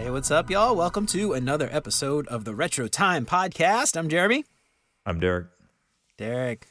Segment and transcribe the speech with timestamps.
[0.00, 0.74] Hey, what's up, y'all?
[0.74, 3.96] Welcome to another episode of the Retro Time Podcast.
[3.98, 4.44] I'm Jeremy.
[5.04, 5.46] I'm Derek.
[6.16, 6.68] Derek.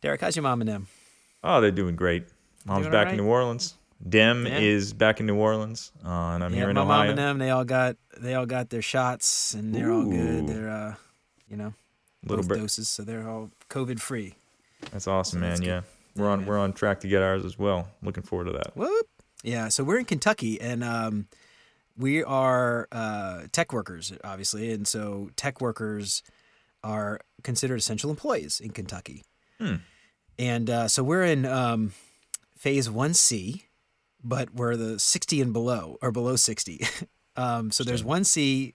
[0.00, 0.86] Derek, how's your mom and them?
[1.44, 2.24] Oh, they're doing great.
[2.64, 3.16] Mom's Doing back in right?
[3.18, 3.74] New Orleans.
[4.08, 4.58] Dem Yeah.
[4.58, 6.98] is back in New Orleans, uh, and I'm here in my Ohio.
[7.02, 10.44] mom and them, they all got they all got their shots and they're all good.
[10.44, 10.46] Ooh.
[10.46, 10.94] They're uh,
[11.48, 11.72] you know,
[12.24, 12.58] Little both bit.
[12.58, 14.34] doses, so they're all COVID free.
[14.90, 15.62] That's awesome, man.
[15.62, 15.82] Yeah,
[16.16, 17.88] we're on we're on track to get ours as well.
[18.02, 18.76] Looking forward to that.
[18.76, 19.06] Whoop.
[19.42, 21.28] Yeah, so we're in Kentucky and um,
[21.96, 26.22] we are uh, tech workers, obviously, and so tech workers
[26.82, 29.24] are considered essential employees in Kentucky.
[29.58, 29.76] Hmm.
[30.38, 31.92] And uh, so we're in um,
[32.56, 33.62] phase 1C,
[34.22, 36.86] but we're the 60 and below, or below 60.
[37.36, 38.72] um, so there's 1C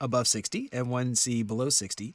[0.00, 2.14] above 60 and 1C below 60.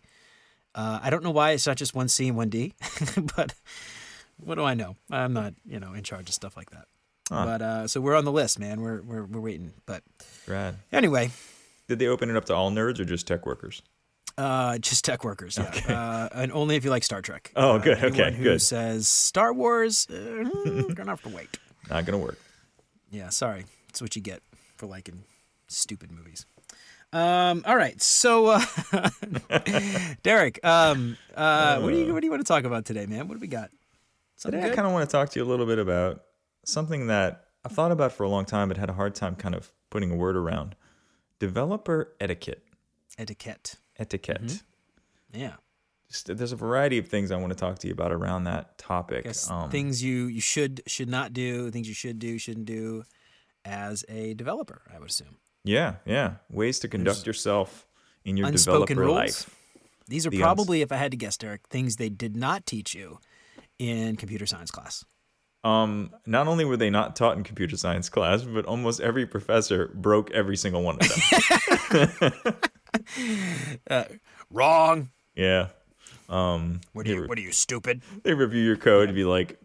[0.73, 3.53] Uh, I don't know why it's not just 1C and 1D, but
[4.37, 4.95] what do I know?
[5.09, 6.85] I'm not, you know, in charge of stuff like that.
[7.29, 7.45] Huh.
[7.45, 8.81] But uh, so we're on the list, man.
[8.81, 9.73] We're we're we're waiting.
[9.85, 10.03] But
[10.91, 11.31] anyway,
[11.87, 13.81] Did they open it up to all nerds or just tech workers?
[14.37, 15.71] uh, just tech workers, yeah.
[15.93, 17.51] Uh, and only if you like Star Trek.
[17.55, 18.61] Oh, Uh, good, okay, who good.
[18.61, 20.43] says Star Wars, uh,
[20.93, 21.57] gonna have to wait.
[21.89, 22.37] Not gonna work.
[23.09, 23.65] Yeah, sorry.
[23.87, 24.41] That's what you get
[24.75, 25.23] for liking
[25.67, 26.45] stupid movies.
[27.13, 28.61] Um, all right, so uh,
[30.23, 33.27] Derek, um, uh, what do you what do you want to talk about today, man?
[33.27, 33.69] What do we got?
[34.35, 36.21] Something Today, I kind of want to talk to you a little bit about
[36.67, 39.55] something that I've thought about for a long time, but had a hard time kind
[39.55, 40.75] of putting a word around.
[41.39, 42.63] Developer etiquette.
[43.17, 43.75] Etiquette.
[43.97, 44.41] Etiquette.
[44.43, 45.39] Mm-hmm.
[45.39, 45.53] Yeah.
[46.09, 48.77] Just, there's a variety of things I want to talk to you about around that
[48.77, 49.27] topic.
[49.49, 53.03] Um, things you you should should not do, things you should do, shouldn't do
[53.65, 55.35] as a developer, I would assume.
[55.65, 56.35] Yeah, yeah.
[56.49, 57.85] Ways to conduct yourself
[58.23, 59.15] in your Unspoken developer rules.
[59.47, 59.55] life.
[60.07, 62.65] These are The uns- probably, if I had to guess, Derek, things they did not
[62.65, 63.19] teach you
[63.77, 65.03] in computer science class.
[65.67, 69.91] Um, not only were they not taught in computer science class, but almost every professor
[69.93, 72.31] broke every single one of
[73.89, 74.03] them.
[74.51, 75.09] Wrong.
[75.35, 75.67] yeah.
[76.29, 77.27] Um, What are you?
[77.27, 78.01] What are you stupid?
[78.23, 79.59] they review your code and be like,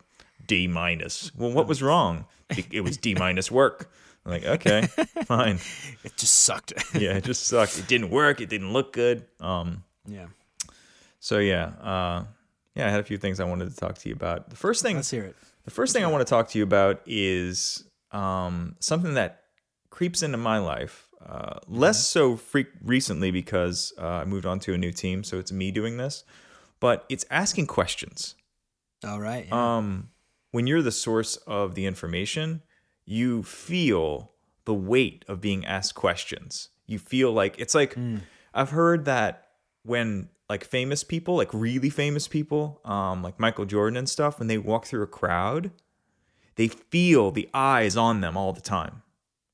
[0.47, 1.33] D minus.
[1.37, 2.27] Well, what was wrong?
[2.51, 3.91] It, it was D minus work.
[4.25, 4.83] I'm like, okay,
[5.25, 5.59] fine.
[6.05, 6.73] It just sucked.
[6.95, 7.79] Yeah, it just sucked.
[7.79, 8.41] It didn't work.
[8.41, 9.25] It didn't look good.
[9.41, 10.27] Um, yeah.
[11.19, 12.25] so yeah, uh,
[12.75, 14.51] yeah, I had a few things I wanted to talk to you about.
[14.51, 15.37] The first thing Let's hear it.
[15.65, 19.43] The first thing I want to talk to you about is um, something that
[19.91, 21.09] creeps into my life.
[21.25, 25.39] Uh, less so freak recently because uh, I moved on to a new team, so
[25.39, 26.25] it's me doing this.
[26.81, 28.35] But it's asking questions.
[29.07, 29.47] All right.
[29.49, 29.77] yeah.
[29.77, 30.11] Um,
[30.51, 32.63] when you're the source of the information,
[33.05, 34.33] you feel
[34.65, 36.71] the weight of being asked questions.
[36.87, 37.97] You feel like it's like
[38.53, 39.47] I've heard that
[39.85, 44.49] when like famous people, like really famous people, um, like Michael Jordan and stuff, when
[44.49, 45.71] they walk through a crowd,
[46.57, 49.03] they feel the eyes on them all the time.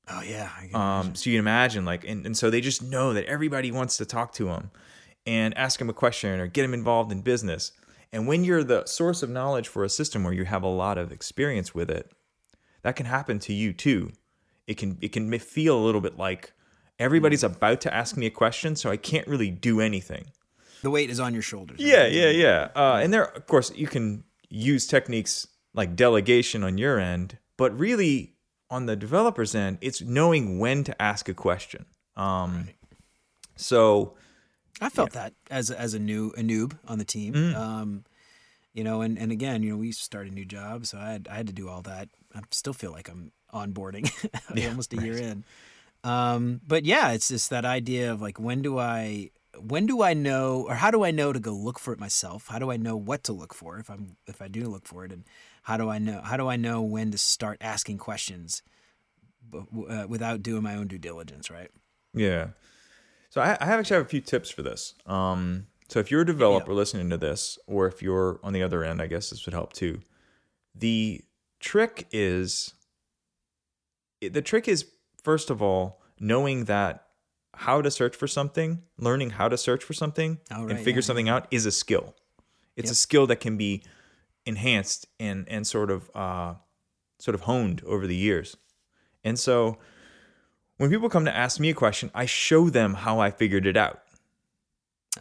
[0.09, 0.99] oh yeah.
[0.99, 3.97] Um, so you can imagine, like, and, and so they just know that everybody wants
[3.97, 4.71] to talk to them
[5.25, 7.71] and ask them a question or get them involved in business.
[8.11, 10.97] And when you're the source of knowledge for a system where you have a lot
[10.97, 12.11] of experience with it,
[12.81, 14.11] that can happen to you too.
[14.65, 16.53] It can it can feel a little bit like
[16.99, 20.25] everybody's about to ask me a question, so I can't really do anything.
[20.81, 21.79] the weight is on your shoulders.
[21.79, 22.69] Yeah, yeah, yeah.
[22.75, 27.77] Uh, and there, of course, you can use techniques like delegation on your end, but
[27.77, 28.33] really
[28.69, 31.85] on the developer's end, it's knowing when to ask a question.
[32.15, 32.69] Um,
[33.55, 34.15] So,
[34.79, 37.33] I felt that as a, as a new a noob on the team.
[37.33, 37.55] Mm.
[37.55, 38.05] Um,
[38.73, 41.27] you know, and, and again, you know, we started a new job, so I had
[41.29, 42.07] I had to do all that.
[42.33, 44.09] I still feel like I'm onboarding,
[44.69, 45.43] almost a year in.
[46.03, 50.13] Um, but yeah, it's just that idea of like when do I when do I
[50.13, 52.47] know or how do I know to go look for it myself?
[52.47, 55.03] How do I know what to look for if I'm if I do look for
[55.05, 55.25] it, and
[55.63, 58.61] how do I know how do I know when to start asking questions,
[59.53, 61.71] uh, without doing my own due diligence, right?
[62.13, 62.49] yeah.
[63.29, 64.95] So I, I have actually have a few tips for this.
[65.05, 68.83] Um, so if you're a developer listening to this, or if you're on the other
[68.83, 70.01] end, I guess this would help too.
[70.73, 71.21] The
[71.59, 72.73] trick is
[74.21, 74.85] the trick is
[75.23, 77.05] first of all knowing that
[77.55, 81.05] how to search for something, learning how to search for something, Oh, and figure yeah,
[81.05, 82.15] something out is a skill.
[82.75, 82.91] It's Yep.
[82.91, 83.83] a skill that can be
[84.45, 86.53] enhanced and and sort of uh,
[87.19, 88.55] sort of honed over the years.
[89.23, 89.77] And so
[90.77, 93.75] when people come to ask me a question, I show them how I figured it
[93.75, 93.99] out.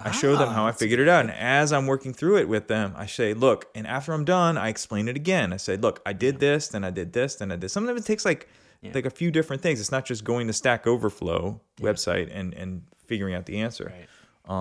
[0.01, 1.23] I show them Ah, how I figured it out.
[1.25, 4.57] And as I'm working through it with them, I say, look, and after I'm done,
[4.57, 5.53] I explain it again.
[5.53, 7.71] I say, look, I did this, then I did this, then I did.
[7.71, 8.49] Sometimes it takes like
[8.83, 9.81] like a few different things.
[9.81, 13.93] It's not just going to Stack Overflow website and and figuring out the answer.
[13.95, 14.09] Right.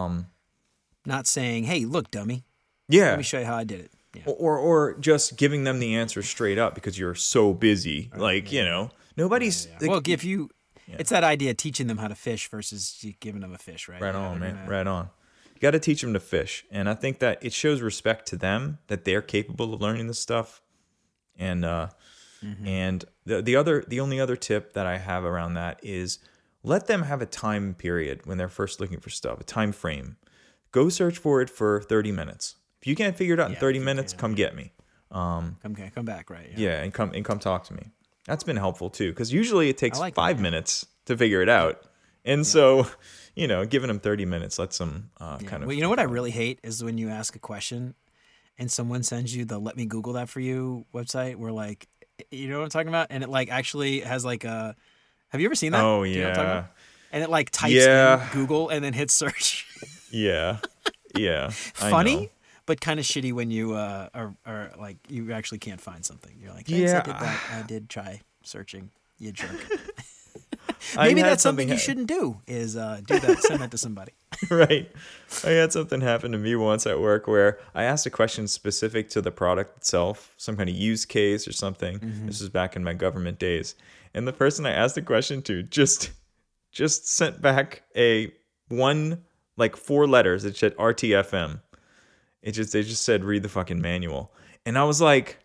[0.05, 0.27] Um,
[1.05, 2.43] Not saying, "Hey, look, dummy,
[2.89, 3.09] yeah.
[3.09, 4.23] let me show you how I did it." Yeah.
[4.25, 8.09] or or just giving them the answer straight up because you're so busy.
[8.15, 10.49] Like you know, nobody's like, well, if you
[10.87, 10.95] Yeah.
[10.99, 14.01] It's that idea of teaching them how to fish versus giving them a fish, right?
[14.01, 14.55] Right on, man.
[14.55, 15.09] gonna- Right on.
[15.53, 18.37] You got to teach them to fish, and I think that it shows respect to
[18.37, 20.61] them that they're capable of learning this stuff.
[21.35, 21.89] And uh,
[22.43, 22.67] Mm-hmm.
[22.67, 26.19] and the the other the only other tip that I have around that is
[26.63, 30.17] let them have a time period when they're first looking for stuff, a time frame.
[30.71, 32.55] Go search for it for thirty minutes.
[32.81, 34.71] If you can't figure it out in thirty minutes, come get me.
[35.09, 36.51] Um, Come, come back, right?
[36.55, 37.91] yeah, and come and come talk to me.
[38.25, 40.43] That's been helpful too, because usually it takes like five yeah.
[40.43, 41.81] minutes to figure it out,
[42.25, 42.85] and so
[43.33, 45.47] you know, giving them thirty minutes lets them uh, Yeah.
[45.47, 45.67] kind of.
[45.67, 47.95] Well, you know what I really hate is when you ask a question
[48.59, 51.87] and someone sends you the "Let me Google that for you" website, where like,
[52.31, 54.75] you know what I'm talking about, and it like actually has like a.
[55.29, 55.83] Have you ever seen that?
[55.83, 56.71] Oh Do you know what I'm talking yeah, about?
[57.11, 58.23] And it like types Yeah.
[58.27, 59.65] in Google and then hits search.
[60.11, 60.57] yeah,
[61.15, 61.49] yeah.
[61.49, 62.29] Funny,
[62.65, 66.33] but kind of shitty when you uh are, are like you actually can't find something.
[66.41, 66.99] You're like, Yeah.
[66.99, 67.41] I did that.
[67.53, 68.91] I did try searching.
[69.19, 69.49] You jerk.
[70.95, 72.41] Maybe that's something you shouldn't do.
[72.47, 73.39] Is uh do that.
[73.39, 74.13] Send that to somebody.
[74.49, 74.91] right.
[75.43, 79.09] I had something happen to me once at work where I asked a question specific
[79.11, 81.99] to the product itself, some kind of use case or something.
[81.99, 82.27] Mm-hmm.
[82.27, 83.75] This was back in my government days.
[84.13, 86.11] And the person I asked the question to just
[86.71, 88.31] just sent back a
[88.69, 89.23] one
[89.57, 90.45] like four letters.
[90.45, 91.61] It said RTFM.
[92.41, 94.33] It just they just said read the fucking manual.
[94.65, 95.39] And I was like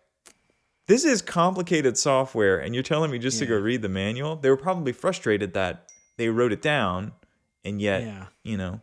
[0.87, 4.35] this is complicated software and you're telling me just to go read the manual?
[4.35, 7.13] They were probably frustrated that they wrote it down
[7.63, 8.25] and yet, Yeah.
[8.43, 8.81] you know.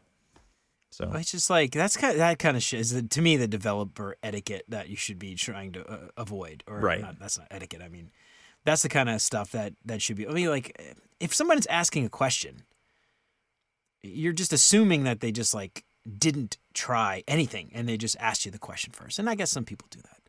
[0.93, 3.37] So It's just like that's kind of, that kind of shit is the, to me
[3.37, 6.64] the developer etiquette that you should be trying to uh, avoid.
[6.67, 7.00] Or Right.
[7.00, 7.81] not, that's not etiquette.
[7.82, 8.11] I mean,
[8.64, 10.26] that's the kind of stuff that that should be.
[10.26, 12.64] I mean, like if someone's asking a question,
[14.02, 15.85] you're just assuming that they just like
[16.19, 19.19] didn't try anything and they just asked you the question first.
[19.19, 20.19] And I guess some people do that.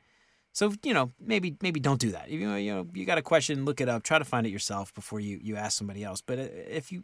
[0.54, 2.30] So you know, maybe maybe don't do that.
[2.30, 4.50] You know, you know, you got a question, look it up, try to find it
[4.50, 6.22] yourself before you you ask somebody else.
[6.22, 7.04] But uh, if you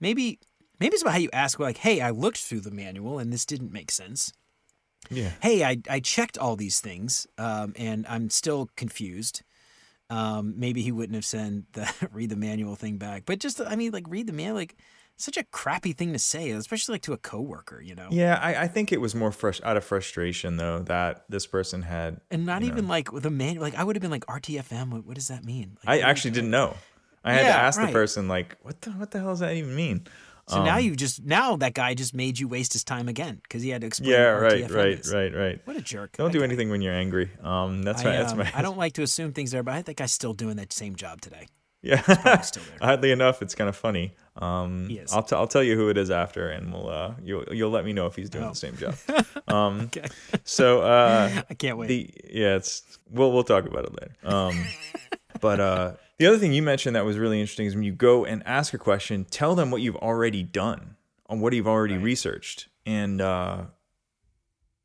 [0.00, 0.38] maybe
[0.78, 3.44] maybe it's about how you ask, like, hey, I looked through the manual and this
[3.44, 4.32] didn't make sense.
[5.10, 5.32] yeah.
[5.42, 9.42] Hey, I I checked all these things um, and I'm still confused.
[10.08, 13.76] Um, maybe he wouldn't have sent the read the manual thing back, but just I
[13.76, 14.76] mean, like read the manual, like
[15.24, 18.08] such a crappy thing to say, especially like to a coworker, you know.
[18.10, 21.82] Yeah, I, I think it was more fresh out of frustration though that this person
[21.82, 22.20] had.
[22.30, 22.90] And not even know.
[22.90, 23.62] like with a manual.
[23.62, 24.90] Like I would have been like RTFM.
[24.90, 25.76] What, what does that mean?
[25.86, 26.76] Like, I actually didn't know.
[27.22, 27.86] I had Yeah, to ask right.
[27.86, 30.06] the person like, what the what the hell does that even mean?
[30.48, 33.40] So now Um, you just now that guy just made you waste his time again
[33.42, 34.10] because he had to explain.
[34.10, 35.12] Yeah, right, RTFM right, is.
[35.14, 35.60] right, right.
[35.64, 36.16] What a jerk!
[36.16, 36.46] Don't That do guy.
[36.46, 37.30] anything when you're angry.
[37.42, 38.50] Um, that's I, my that's um, my.
[38.52, 40.96] I don't like to assume things there, but I think I'm still doing that same
[40.96, 41.46] job today.
[41.82, 42.02] Yeah.
[42.82, 44.12] Oddly enough, it's kind of funny.
[44.36, 45.12] Um, He is.
[45.12, 47.84] I'll t- I'll tell you who it is after, and we'll uh you'll you'll let
[47.84, 48.50] me know if he's doing Oh.
[48.50, 48.94] the same job.
[49.48, 50.06] Um, Okay,
[50.44, 51.88] so uh, I can't wait.
[51.88, 54.14] the yeah, it's we'll we'll talk about it later.
[54.22, 54.64] Um,
[55.40, 58.24] but uh, the other thing you mentioned that was really interesting is when you go
[58.26, 60.96] and ask a question, tell them what you've already done
[61.28, 62.04] on what you've already Right.
[62.04, 63.62] researched, and uh,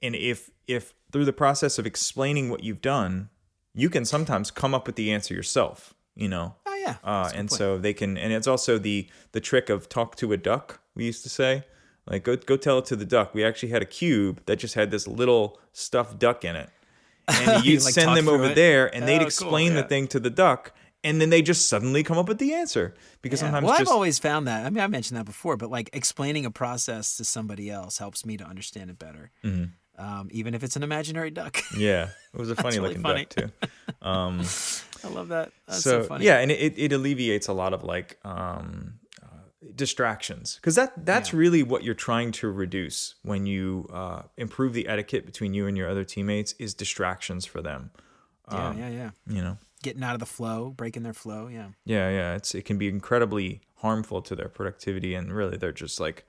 [0.01, 3.29] and if if through the process of explaining what you've done,
[3.73, 5.93] you can sometimes come up with the answer yourself.
[6.15, 7.57] You know, yeah, uh, That's a good and point.
[7.57, 11.05] so they can and it's also the the trick of talk to a duck we
[11.05, 11.63] used to say
[12.07, 14.75] like go go tell it to the duck we actually had a cube that just
[14.75, 16.69] had this little stuffed duck in it
[17.27, 18.55] and You, you'd like, send them over it?
[18.55, 21.67] there and Oh, they'd cool, explain the thing to the duck and then they just
[21.69, 23.47] suddenly come up with the answer because Yeah.
[23.47, 24.65] sometimes well, just I've always found that.
[24.65, 28.25] I mean, I mentioned that before, but like explaining a process to somebody else helps
[28.25, 29.69] me to understand it better, Mhm.
[29.99, 31.57] um, even if it's an imaginary duck.
[31.77, 33.25] yeah it was a funny really looking funny.
[33.35, 33.51] duck too
[34.07, 34.39] um
[35.05, 35.51] I love that.
[35.67, 36.25] That's so, so, funny.
[36.25, 39.27] yeah and it, it alleviates a lot of like um uh,
[39.75, 41.39] distractions because that that's Yeah.
[41.39, 45.77] really what you're trying to reduce when you uh, improve the etiquette between you and
[45.77, 47.91] your other teammates is distractions for them
[48.51, 49.09] yeah, um, yeah, yeah.
[49.27, 51.47] you know Getting out of the flow, breaking their flow.
[51.47, 51.67] Yeah.
[51.85, 55.99] yeah yeah it's it can be incredibly harmful to their productivity and really they're just
[55.99, 56.25] like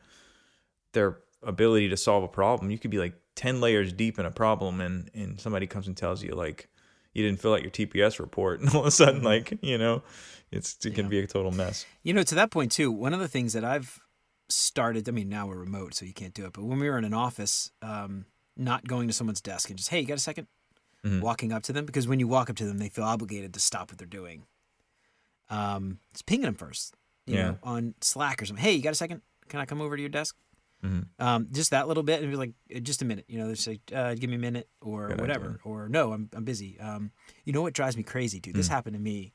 [0.92, 4.30] their ability to solve a problem you could be like 10 layers deep in a
[4.30, 6.68] problem and and somebody comes and tells you like
[7.16, 10.02] you didn't fill out your tps report and all of a sudden like you know
[10.50, 11.10] it's it can Yeah.
[11.10, 13.64] be a total mess You know, to that point too, one of the things that
[13.64, 13.98] I've
[14.48, 16.98] started, I mean, now we're remote, so you can't do it, but when we were
[16.98, 20.20] in an office, um, not going to someone's desk and just, hey, you got a
[20.20, 20.46] 2nd
[21.04, 21.20] Mhm.
[21.20, 23.60] Walking up to them, because when you walk up to them, they feel obligated to
[23.60, 24.46] stop what they're doing.
[25.50, 26.94] Um, just pinging them first,
[27.26, 27.42] you Yeah.
[27.52, 28.62] know, on Slack or something.
[28.64, 29.22] Hey, you got a second?
[29.48, 30.36] Can I come over to your desk?
[30.86, 31.06] Mhm.
[31.18, 33.66] Um, just that little bit, and be like, "Uh, just a minute, you know, just
[33.66, 35.58] like, uh, give me a minute or Good whatever, idea.
[35.64, 36.78] or no, I'm I'm busy.
[36.78, 37.10] Um,
[37.44, 38.54] you know what drives me crazy, dude?
[38.54, 38.70] This Mm.
[38.72, 39.32] happened to me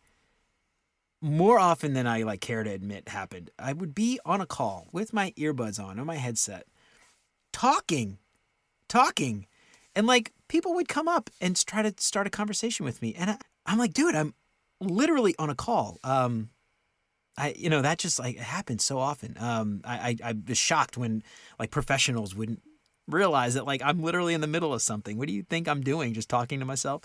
[1.21, 3.51] more often than I like care to admit happened.
[3.59, 6.65] I would be on a call with my earbuds on or my headset,
[7.53, 8.17] talking,
[8.87, 9.45] talking,
[9.95, 13.31] and like people would come up and try to start a conversation with me, and
[13.31, 14.33] I, I'm like, dude, I'm
[14.79, 15.97] literally on a call.
[16.03, 16.49] Um,
[17.37, 19.35] I you know that just like happens so often.
[19.39, 21.23] Um, I, I I was shocked when
[21.59, 22.61] like professionals wouldn't
[23.07, 25.17] realize that like I'm literally in the middle of something.
[25.17, 26.13] What do you think I'm doing?
[26.13, 27.03] Just talking to myself.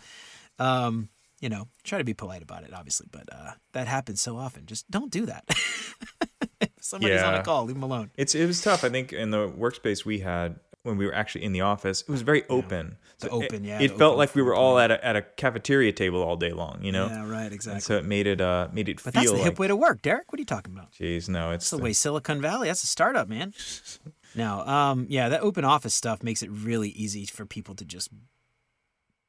[0.58, 1.08] Um,
[1.40, 4.64] you know, try to be polite about it, obviously, but uh, that happens so often.
[4.64, 5.44] Just don't do that.
[6.80, 8.10] somebody's on a call, leave them alone.
[8.16, 8.84] It's it was tough.
[8.84, 12.08] I think in the workspace we had when we were actually in the office, it
[12.08, 12.96] was very open.
[13.24, 15.92] It- open, yeah, It, felt open like we were all at a, at a cafeteria
[15.92, 16.80] table all day long.
[16.82, 17.06] You know.
[17.06, 17.76] Yeah, right, exactly.
[17.76, 19.44] And so it made it uh made it but that's the like.
[19.44, 20.30] hip way to work, Derek.
[20.30, 20.92] What are you talking about?
[20.92, 22.68] Jeez, no, it's That's the the- way Silicon Valley.
[22.68, 23.54] That's a startup, man.
[24.34, 28.10] Now, um, yeah, that open office stuff makes it really easy for people to just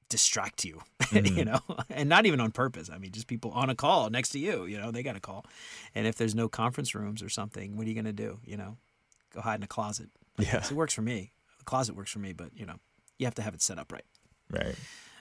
[0.09, 1.37] distract you, Mm-hmm.
[1.37, 2.89] you know, and not even on purpose.
[2.93, 5.21] I mean, just people on a call next to you, you know, they got a
[5.21, 5.45] call,
[5.95, 8.39] and if there's no conference rooms or something, what are you gonna do?
[8.43, 8.77] You know,
[9.33, 10.09] go hide in a closet.
[10.37, 10.57] Yeah.
[10.57, 11.31] It works for me.
[11.59, 12.75] The closet works for me, but you know,
[13.19, 14.05] you have to have it set up right.
[14.51, 14.75] right.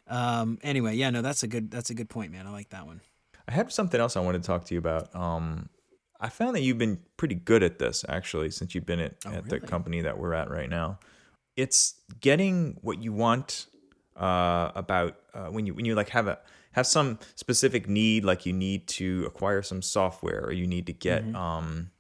[0.09, 2.47] Um, anyway, yeah, no, that's a good that's a good point, man.
[2.47, 3.01] I like that one.
[3.49, 5.15] I had something else I wanted to talk to you about.
[5.15, 5.69] Um,
[6.21, 9.33] I found that you've been pretty good at this actually since you've been at, Oh,
[9.33, 10.99] at the company that we're at right now.
[11.57, 13.67] It's getting what you want
[14.17, 16.39] uh, about uh, when you when you like have a
[16.73, 20.93] have some specific need, like you need to acquire some software or you need to
[20.93, 21.37] get Mm-hmm.
[21.37, 21.91] um,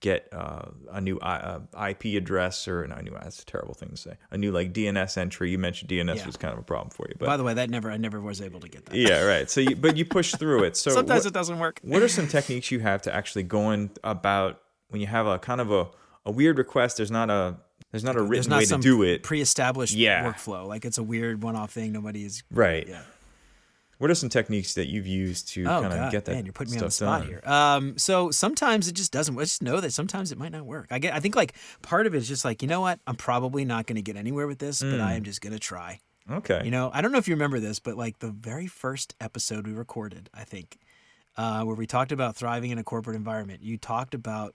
[0.00, 0.62] get uh,
[0.92, 3.96] a new I, uh, IP address or not a new that's a terrible thing to
[3.96, 5.50] say a new like DNS entry.
[5.50, 6.26] You mentioned DNS Yeah.
[6.26, 8.20] was kind of a problem for you, but By the way, that never I never
[8.20, 8.94] was able to get that.
[8.96, 9.50] yeah, right.
[9.50, 10.76] So you, but you push through it.
[10.76, 11.80] So Sometimes it doesn't work.
[11.82, 15.60] what are some techniques you have to actually going about when you have a kind
[15.60, 15.88] of a,
[16.24, 17.56] a weird request there's not a
[17.90, 20.30] there's not a written not way to do it pre-established Yeah.
[20.32, 20.66] workflow.
[20.68, 21.92] Like it's a weird one-off thing.
[21.92, 22.42] Nobody is.
[22.50, 23.02] right Yeah.
[23.98, 26.52] What are some techniques that you've used to Oh kind of get that man, you're
[26.52, 27.28] putting me on the spot done?
[27.28, 27.42] here.
[27.44, 29.36] Um, so sometimes it just doesn't.
[29.38, 30.86] I just know that sometimes it might not work.
[30.90, 31.14] I get.
[31.14, 33.86] I think like part of it is just like you know what, I'm probably not
[33.86, 35.00] going to get anywhere with this, but Mm.
[35.00, 36.00] I am just going to try.
[36.30, 39.14] okay You know, I don't know if you remember this, but like the very first
[39.20, 40.78] episode we recorded, I think,
[41.36, 44.54] uh, where we talked about thriving in a corporate environment, you talked about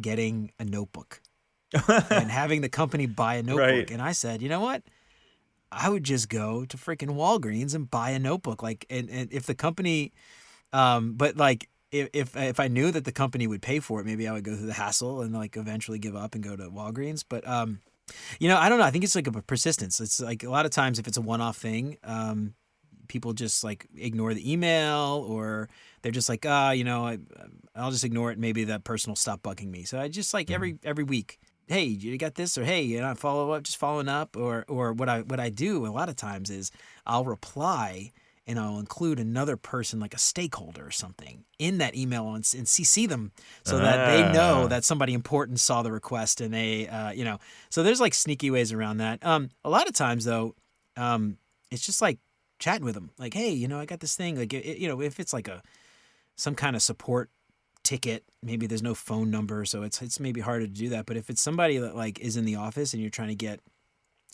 [0.00, 1.20] getting a notebook
[2.10, 3.58] and having the company buy a notebook.
[3.60, 3.90] Right.
[3.90, 4.82] And I said, you know what?
[5.74, 8.62] I would just go to freaking Walgreens and buy a notebook.
[8.62, 10.12] Like, and, and if the company,
[10.72, 14.06] um, but like, if, if if I knew that the company would pay for it,
[14.06, 16.64] maybe I would go through the hassle and like eventually give up and go to
[16.64, 17.24] Walgreens.
[17.28, 17.80] But um,
[18.40, 18.84] you know, I don't know.
[18.84, 20.00] I think it's like a persistence.
[20.00, 22.54] It's like a lot of times if it's a one-off thing, um,
[23.08, 25.68] people just like ignore the email or
[26.02, 27.18] they're just like, ah, you know, I,
[27.76, 28.38] I'll just ignore it.
[28.38, 29.84] Maybe that person will stop bugging me.
[29.84, 31.38] So I just like every every week,
[31.68, 34.92] hey, you got this, or hey, you know, follow up, just following up, or or
[34.92, 36.70] what I what I do a lot of times is
[37.06, 38.12] I'll reply
[38.46, 42.66] and I'll include another person like a stakeholder or something in that email and, and
[42.66, 44.32] CC them so that they Ah.
[44.32, 47.38] know that somebody important saw the request and they, uh, you know,
[47.70, 49.24] so there's like sneaky ways around that.
[49.24, 50.54] Um, a lot of times though,
[50.98, 51.38] um,
[51.70, 52.18] it's just like
[52.58, 55.00] chatting with them, like, hey, you know, I got this thing, like, it, you know,
[55.00, 55.62] if it's like a
[56.36, 57.30] some kind of support
[57.84, 61.06] ticket, maybe there's no phone number, so it's it's maybe harder to do that.
[61.06, 63.60] But if it's somebody that like is in the office and you're trying to get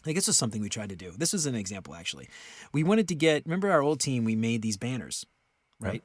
[0.07, 1.13] like this was something we tried to do.
[1.17, 2.29] This was an example actually.
[2.73, 5.27] We wanted to get remember our old team, we made these banners,
[5.79, 6.03] right?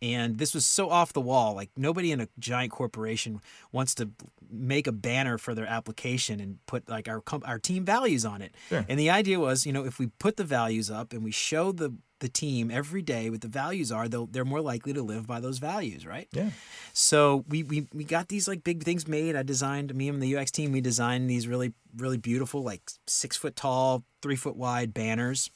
[0.00, 1.54] And this was so off the wall.
[1.54, 3.40] Like nobody in a giant corporation
[3.72, 4.10] wants to
[4.50, 8.54] make a banner for their application and put like our our team values on it.
[8.68, 8.84] Sure.
[8.88, 11.72] And the idea was, you know, if we put the values up and we show
[11.72, 15.26] the the team every day what the values are, they'll they're more likely to live
[15.26, 16.28] by those values, right?
[16.32, 16.50] yeah
[16.92, 19.36] So we, we we got these like big things made.
[19.36, 20.72] I designed me and the UX team.
[20.72, 25.50] We designed these really really beautiful like six foot tall, three foot wide banners,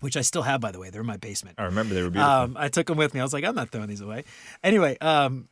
[0.00, 0.90] which I still have by the way.
[0.90, 1.56] They're in my basement.
[1.58, 3.20] i remember they were beautiful Um, I took them with me.
[3.20, 4.24] I was like, I'm not throwing these away.
[4.62, 5.48] Anyway, um,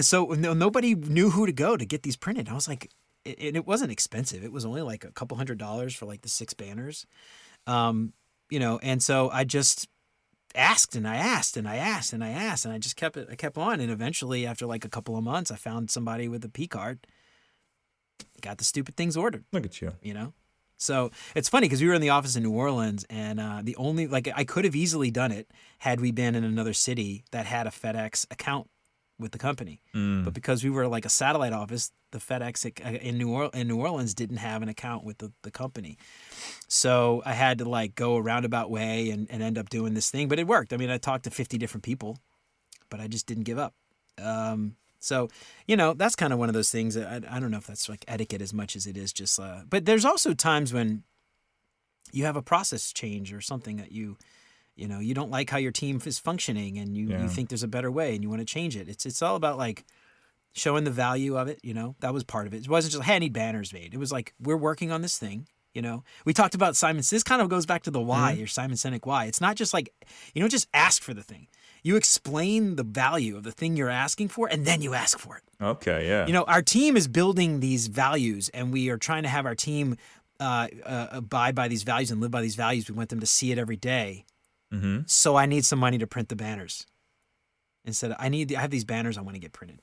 [0.00, 2.48] so no, nobody knew who to go to get these printed.
[2.48, 2.90] I was like,
[3.24, 4.44] it, and it wasn't expensive.
[4.44, 7.06] It was only like a couple hundred dollars for like the six banners,
[7.66, 8.12] um,
[8.50, 8.78] you know.
[8.82, 9.88] And so I just
[10.54, 13.28] asked and I asked and I asked and I asked and I just kept it.
[13.30, 16.44] I kept on, and eventually, after like a couple of months, I found somebody with
[16.44, 17.06] a P card.
[18.40, 20.32] Got the stupid things ordered look at you you know
[20.78, 23.76] so it's funny because we were in the office in new orleans and uh, the
[23.76, 27.46] only like i could have easily done it had we been in another city that
[27.46, 28.68] had a fedex account
[29.18, 30.24] with the company Mm.
[30.24, 33.66] but because we were like a satellite office the fedex uh, in new, or- in
[33.68, 35.96] new orleans didn't have an account with the, the company
[36.68, 40.10] so i had to like go a roundabout way and, and end up doing this
[40.10, 42.18] thing but it worked i mean i talked to 50 different people
[42.90, 43.74] but i just didn't give up
[44.18, 45.28] um, so,
[45.66, 46.94] you know, that's kind of one of those things.
[46.94, 49.38] That I, I don't know if that's like etiquette as much as it is just.
[49.38, 51.04] Uh, but there's also times when
[52.12, 54.16] you have a process change or something that you,
[54.76, 57.22] you know, you don't like how your team is functioning, and you, Yeah.
[57.22, 58.88] you think there's a better way, and you want to change it.
[58.88, 59.84] It's it's all about like
[60.52, 61.58] showing the value of it.
[61.62, 62.58] You know, that was part of it.
[62.64, 63.94] It wasn't just hey, I need banners made.
[63.94, 65.46] It was like we're working on this thing.
[65.74, 67.02] You know, we talked about Simon.
[67.10, 68.44] This kind of goes back to the why Mm-hmm.
[68.44, 69.26] or Simon Sinek why.
[69.26, 69.92] It's not just like
[70.34, 71.48] you don't just ask for the thing.
[71.82, 75.36] You explain the value of the thing you're asking for, and then you ask for
[75.36, 75.42] it.
[75.62, 76.26] Okay, yeah.
[76.26, 79.54] You know, our team is building these values, and we are trying to have our
[79.54, 79.96] team
[80.40, 82.88] uh, uh, abide by these values and live by these values.
[82.90, 84.24] We want them to see it every day.
[84.72, 85.00] Mm-hmm.
[85.06, 86.86] So I need some money to print the banners.
[87.84, 89.80] Instead, I need I have these banners I want to get printed.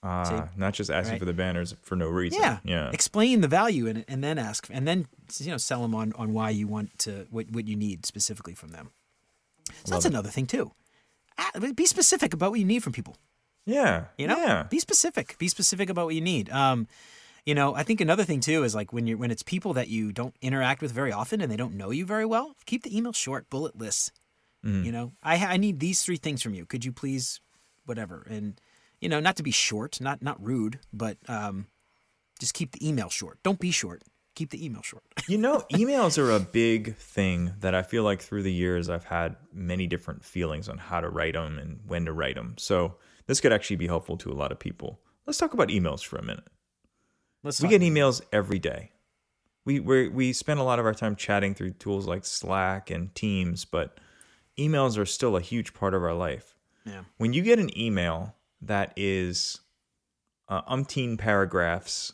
[0.00, 1.18] Uh, not just asking Right.
[1.18, 2.40] for the banners for no reason.
[2.40, 2.90] Yeah, Yeah.
[2.92, 5.06] Explain the value and and then ask and then
[5.38, 8.54] you know sell them on on why you want to what what you need specifically
[8.54, 8.90] from them.
[9.66, 10.08] So Love that's it.
[10.12, 10.72] another thing too.
[11.36, 13.16] Ah, Be specific about what you need from people.
[13.66, 14.04] Yeah.
[14.16, 14.62] You know, Yeah.
[14.64, 15.36] be specific.
[15.38, 16.48] Be specific about what you need.
[16.50, 16.86] Um,
[17.48, 19.88] you know, I think another thing too is like when you're when it's people that
[19.88, 22.94] you don't interact with very often and they don't know you very well, keep the
[22.94, 24.12] email short, bullet lists.
[24.62, 24.84] Mm-hmm.
[24.84, 26.66] You know, I I need these three things from you.
[26.66, 27.40] Could you please,
[27.86, 28.60] whatever, and
[29.00, 31.68] you know, not to be short, not not rude, but um,
[32.38, 33.38] just keep the email short.
[33.42, 34.02] Don't be short.
[34.34, 35.04] Keep the email short.
[35.26, 39.04] You know, emails are a big thing that I feel like through the years I've
[39.04, 42.56] had many different feelings on how to write them and when to write them.
[42.58, 45.00] So this could actually be helpful to a lot of people.
[45.24, 46.44] Let's talk about emails for a minute.
[47.42, 48.92] Let's We get emails every day.
[49.64, 53.14] We we we spend a lot of our time chatting through tools like Slack and
[53.14, 53.98] Teams, but
[54.58, 56.54] emails are still a huge part of our life.
[56.84, 57.02] Yeah.
[57.18, 59.60] When you get an email that is
[60.48, 62.12] uh, umpteen paragraphs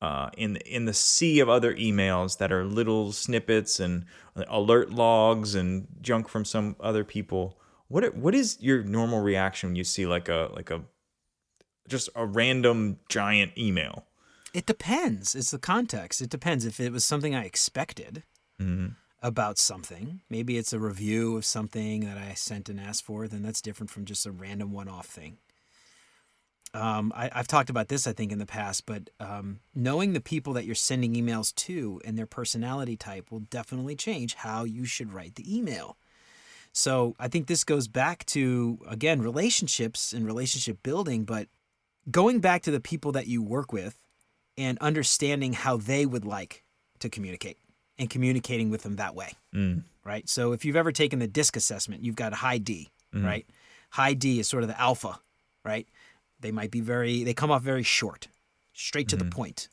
[0.00, 4.04] uh, in the, in the sea of other emails that are little snippets and
[4.48, 7.58] alert logs and junk from some other people,
[7.88, 10.82] what what is your normal reaction when you see like a like a
[11.88, 14.05] just a random giant email?
[14.56, 15.34] It depends.
[15.34, 16.22] It's the context.
[16.22, 16.64] It depends.
[16.64, 18.22] If it was something I expected
[19.22, 23.42] about something, maybe it's a review of something that I sent and asked for, then
[23.42, 25.36] that's different from just a random one off thing.
[26.72, 30.22] Um, I, I've talked about this, I think, in the past, but um, knowing the
[30.22, 34.86] people that you're sending emails to and their personality type will definitely change how you
[34.86, 35.98] should write the email.
[36.72, 41.48] So I think this goes back to, again, relationships and relationship building, but
[42.10, 43.98] going back to the people that you work with
[44.58, 46.64] and understanding how they would like
[47.00, 47.58] to communicate
[47.98, 49.32] and communicating with them that way.
[49.54, 49.82] Mm.
[50.04, 50.28] Right.
[50.28, 53.46] So if you've ever taken the DISC assessment, you've got a high D, right?
[53.90, 55.18] High D is sort of the alpha,
[55.64, 55.88] right?
[56.40, 58.28] They might be very, they come off very short,
[58.72, 59.68] straight to the point.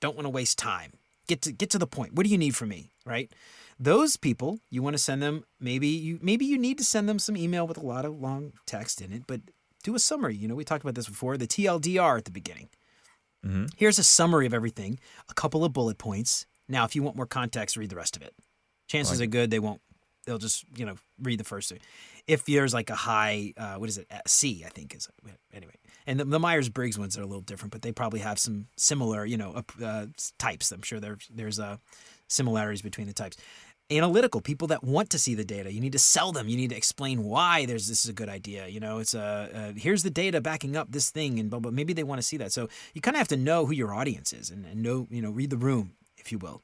[0.00, 0.92] Don't want to waste time.
[1.26, 2.14] Get to get to the point.
[2.14, 3.30] What do you need from me, right?
[3.78, 5.44] Those people, you want to send them.
[5.60, 8.54] Maybe you maybe you need to send them some email with a lot of long
[8.66, 9.42] text in it, but
[9.82, 10.34] do a summary.
[10.34, 11.36] You know, we talked about this before.
[11.36, 12.70] The TLDR at the beginning.
[13.76, 14.98] Here's a summary of everything,
[15.28, 16.46] a couple of bullet points.
[16.68, 18.34] Now, if you want more context, read the rest of it.
[18.88, 19.80] Chances are good they won't.
[20.26, 21.78] They'll just you know read the first two.
[22.26, 24.06] If there's like a high, uh, what is it?
[24.26, 25.08] C, I think is
[25.52, 25.72] anyway.
[26.06, 28.66] And the, the Myers Briggs ones are a little different, but they probably have some
[28.76, 30.06] similar, you know, uh,
[30.38, 30.72] types.
[30.72, 31.78] I'm sure there's there's uh,
[32.28, 33.36] similarities between the types.
[33.90, 36.46] Analytical people that want to see the data, you need to sell them.
[36.46, 38.68] You need to explain why there's this is a good idea.
[38.68, 41.70] You know, it's a uh, here's the data backing up this thing, and blah blah.
[41.70, 42.52] Maybe they want to see that.
[42.52, 45.22] So you kind of have to know who your audience is and, and know you
[45.22, 46.60] know read the room, if you will.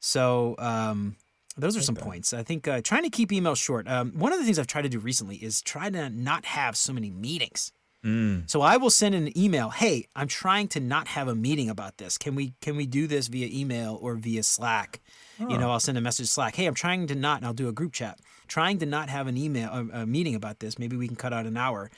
[0.00, 1.16] So um,
[1.56, 2.32] those are some points.
[2.32, 3.86] I think uh, trying to keep emails short.
[3.86, 6.78] Um, one of the things I've tried to do recently is try to not have
[6.78, 7.72] so many meetings.
[8.04, 8.50] Mm.
[8.50, 9.70] So I will send an email.
[9.70, 12.18] Hey, I'm trying to not have a meeting about this.
[12.18, 15.00] Can we can we do this via email or via Slack?
[15.38, 16.54] You know, I'll send a message Slack.
[16.54, 18.20] Hey, I'm trying to not, and I'll do a group chat.
[18.46, 20.78] Trying to not have an email a, a meeting about this.
[20.78, 21.90] Maybe we can cut out an hour.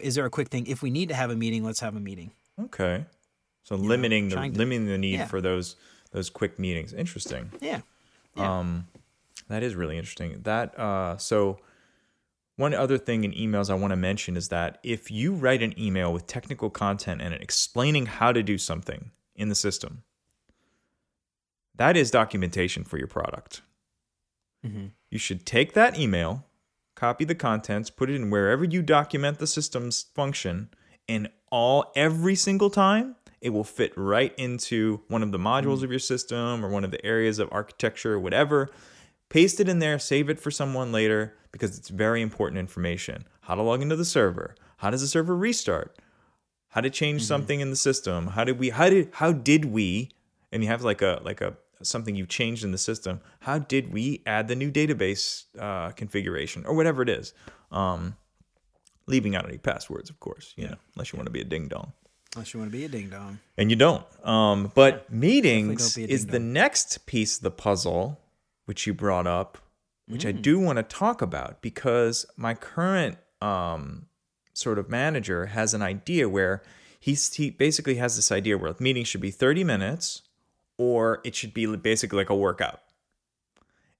[0.00, 0.66] Is there a quick thing?
[0.66, 2.30] If we need to have a meeting, let's have a meeting.
[2.60, 3.04] Okay.
[3.64, 5.26] So limiting the trying to- limiting the need yeah.
[5.26, 5.76] for those
[6.12, 6.92] those quick meetings.
[6.92, 7.50] Interesting.
[7.60, 7.80] Yeah.
[8.36, 8.58] Yeah.
[8.58, 8.86] Um,
[9.48, 10.40] that is really interesting.
[10.42, 11.58] That uh, so
[12.56, 15.78] one other thing in emails I want to mention is that if you write an
[15.78, 20.02] email with technical content and explaining how to do something in the system,
[21.74, 23.60] that is documentation for your product.
[24.64, 24.92] Mhm.
[25.10, 26.46] You should take that email,
[26.94, 30.70] copy the contents, put it in wherever you document the system's function,
[31.06, 35.90] and all every single time it will fit right into one of the modules of
[35.90, 38.70] your system or one of the areas of architecture or whatever.
[39.28, 43.24] Paste it in there, save it for someone later because it's very important information.
[43.42, 45.96] How to log into the server, how does the server restart,
[46.68, 50.10] how to change something in the system, how did we how did how did we
[50.52, 53.20] and you have like a like a something you've changed in the system.
[53.40, 57.34] How did we add the new database uh, configuration or whatever it is?
[57.70, 58.16] Um,
[59.06, 61.68] leaving out any passwords of course you know unless you want to be a ding
[61.68, 61.92] dong.
[62.34, 63.38] Unless you want to be a ding dong.
[63.56, 64.04] and you don't.
[64.26, 68.20] Um, but meetings is the next piece of the puzzle
[68.66, 69.58] which you brought up
[70.08, 70.28] which Mm.
[70.28, 74.06] i do want to talk about because my current um,
[74.54, 76.62] sort of manager has an idea where
[76.98, 80.22] he's, he basically has this idea where meetings should be 30 minutes
[80.78, 82.80] or it should be basically like a workout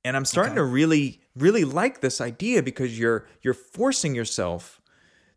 [0.05, 0.61] And I'm starting Okay.
[0.61, 4.81] to really, really like this idea because you're you're forcing yourself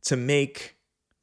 [0.03, 0.75] to make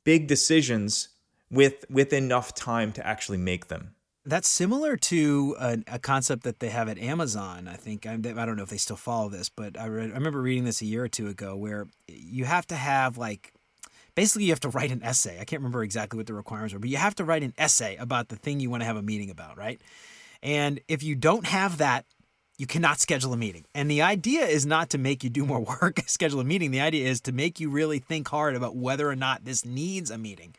[0.05, 1.09] big decisions
[1.51, 3.95] with with enough time to actually make them.
[4.27, 7.69] That's similar to a, a concept that they have at Amazon.
[7.69, 10.43] I think I, I don't know if they still follow this, but I, I remember
[10.43, 13.53] reading this a year or two ago, where you have to have like
[14.17, 15.39] basically you have to write an essay.
[15.41, 17.95] I can't remember exactly what the requirements were, but you have to write an essay
[17.97, 19.81] about the thing you want to have a meeting about, right?
[20.43, 22.05] And if you don't have that,
[22.59, 23.65] you cannot schedule a meeting.
[23.75, 26.73] And the idea is not to make you do more work, schedule a meeting.
[26.73, 30.11] The idea is to make you really think hard about whether or not this needs
[30.11, 30.55] a meeting.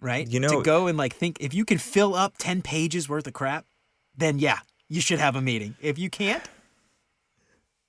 [0.00, 0.26] Right?
[0.28, 3.26] You know- to go and like think if you can fill up 10 pages worth
[3.26, 3.66] of crap,
[4.16, 4.58] then yeah,
[4.88, 5.74] you should have a meeting.
[5.80, 6.42] If you can't,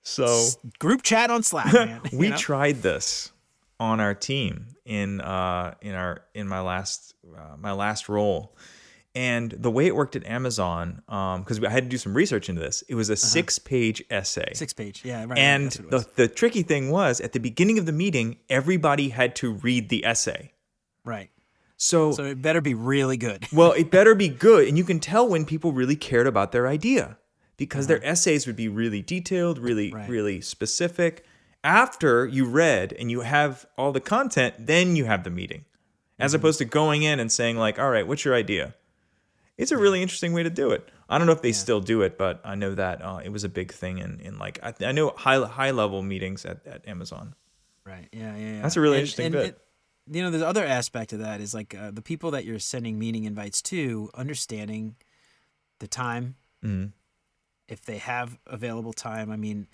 [0.04, 0.48] So
[0.80, 2.02] group chat on Slack, man.
[2.12, 2.38] you we know?
[2.38, 3.32] tried this
[3.80, 8.56] on our team in uh in our in my last uh, my last role
[9.16, 12.48] and the way it worked at amazon um because i had to do some research
[12.50, 14.54] into this it was a six page essay Uh-huh.
[14.56, 15.02] Six page.
[15.06, 15.38] Yeah, right.
[15.38, 19.54] and the, the tricky thing was at the beginning of the meeting everybody had to
[19.54, 20.52] read the essay
[21.06, 21.30] right.
[21.90, 23.40] So, So it better be really good.
[23.60, 26.68] well it better be good and you can tell when people really cared about their
[26.68, 27.18] idea
[27.58, 28.12] because their Uh-huh.
[28.14, 30.10] essays would be really detailed really Right.
[30.10, 31.26] really specific
[31.64, 35.66] after you read and you have all the content then you have the meeting
[36.20, 36.36] as Mm-hmm.
[36.42, 38.74] opposed to going in and saying like all right what's your idea
[39.58, 42.02] it's a really interesting way to do it i don't know if they still do
[42.04, 44.74] it but i know that uh, it was a big thing in, in like i,
[44.90, 47.36] I know high high level meetings at, at amazon
[47.84, 48.08] Right.
[48.14, 48.36] Yeah.
[48.38, 48.52] Yeah.
[48.54, 48.62] yeah.
[48.62, 49.46] That's a really And- interesting and bit.
[49.46, 49.58] it-
[50.12, 53.00] you know, the other aspect of that is like uh, the people that you're sending
[53.00, 54.96] meeting invites to, understanding
[55.80, 56.92] the time, Mhm.
[57.68, 59.32] if they have available time.
[59.32, 59.68] I mean,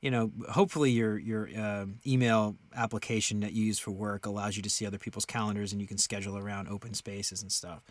[0.00, 4.62] you know, hopefully your your uh, email application that you use for work allows you
[4.62, 7.82] to see other people's calendars and you can schedule around open spaces and stuff.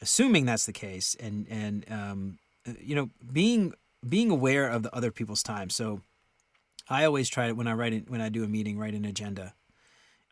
[0.00, 3.74] Assuming that's the case, and and um, uh, you know, being
[4.08, 5.70] being aware of the other people's time.
[5.70, 6.00] So
[6.88, 9.04] I always try to when I write it when I do a meeting, write an
[9.04, 9.54] agenda.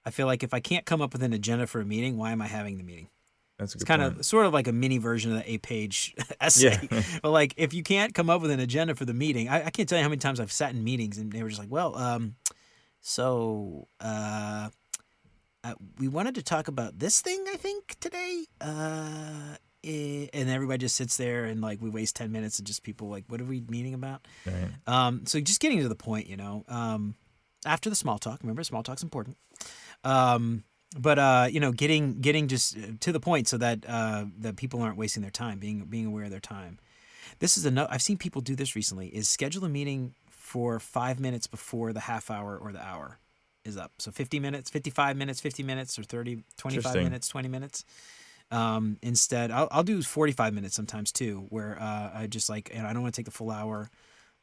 [0.06, 2.30] I feel like if I can't come up with an agenda for a meeting, why
[2.32, 3.08] am I having the meeting?
[3.58, 4.18] that's a good It's kind point.
[4.20, 6.78] of sort of like a mini version of the eight page essay.
[6.90, 7.02] Yeah.
[7.22, 9.70] but like if you can't come up with an agenda for the meeting, I, I
[9.70, 11.70] can't tell you how many times I've sat in meetings and they were just like,
[11.70, 12.36] well, um,
[13.00, 14.68] so uh,
[15.64, 18.44] uh, we wanted to talk about this thing, I think, today.
[18.60, 22.82] Uh, eh," and everybody just sits there and like we waste 10 minutes and just
[22.82, 24.26] people like, what are we meeting about?
[24.46, 24.68] right.
[24.86, 27.14] Um, so just getting to the point, you know, um,
[27.64, 29.36] after the small talk, remember small talk's important.
[30.06, 30.64] Um,
[30.98, 34.56] but uh, you know, getting getting just uh, to the point so that uh, that
[34.56, 36.78] people aren't wasting their time, being being aware of their time.
[37.40, 37.88] This is another.
[37.90, 39.08] I've seen people do this recently.
[39.08, 43.18] Is schedule a meeting for five minutes before the half hour or the hour
[43.64, 43.90] is up.
[43.98, 47.84] So 50 minutes, 55 minutes, 50 minutes, or 30, 25 minutes, 20 minutes.
[48.52, 52.86] Um, instead, I'll, I'll do 45 minutes sometimes too, where uh, I just like, and
[52.86, 53.90] I don't want to take the full hour.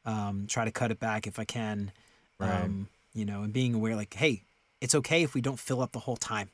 [0.04, 1.90] Um, try to cut it back if I can.
[2.38, 2.64] Right.
[2.64, 4.42] Um, you know, and being aware, like, hey,
[4.84, 6.48] it's okay if we don't fill up the whole time.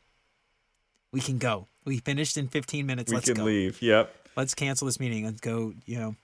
[1.12, 1.66] We can go.
[1.84, 3.10] We finished in 15 minutes.
[3.10, 6.14] we Let's can go leave yep let's cancel this meeting let's go you know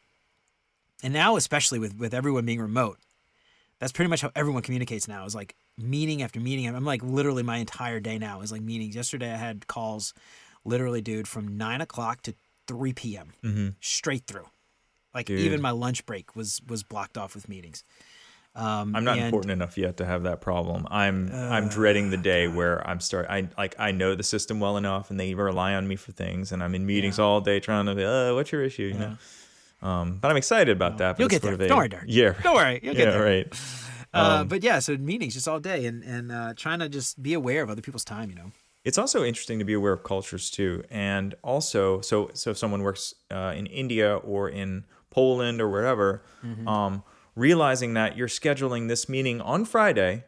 [1.02, 2.98] and now especially with with everyone being remote
[3.80, 7.42] that's pretty much how everyone communicates now is like meeting after meeting i'm like literally
[7.42, 10.14] my entire day now is like meetings yesterday i had calls
[10.64, 12.34] literally dude from 9 o'clock to
[12.68, 13.74] 3 p.m Mhm.
[13.80, 14.46] straight through
[15.12, 15.40] like Dude.
[15.40, 17.82] even my lunch break was was blocked off with meetings
[18.56, 20.86] um I'm not and- important enough yet to have that problem.
[20.90, 24.76] I'm I'm dreading the day where I'm start I like I know the system well
[24.76, 27.24] enough and they rely on me for things and I'm in meetings Yeah.
[27.24, 28.90] all day trying to be, uh, what's your issue?
[28.94, 29.16] You know.
[29.82, 31.12] Um, but I'm excited about that.
[31.16, 31.52] but You'll get there.
[31.54, 32.06] a- Don't worry, Derek.
[32.08, 32.32] Yeah.
[32.42, 33.48] don't worry you'll yeah, get there right.
[34.14, 37.22] uh, Um, but yeah so meetings just all day and and uh, trying to just
[37.22, 38.50] be aware of other people's time you know
[38.88, 42.82] It's also interesting to be aware of cultures too, and also so so if someone
[42.82, 46.68] works uh, in India or in Poland or wherever, Mm-hmm.
[46.68, 47.02] um,
[47.36, 50.24] realizing that you're scheduling this meeting on Friday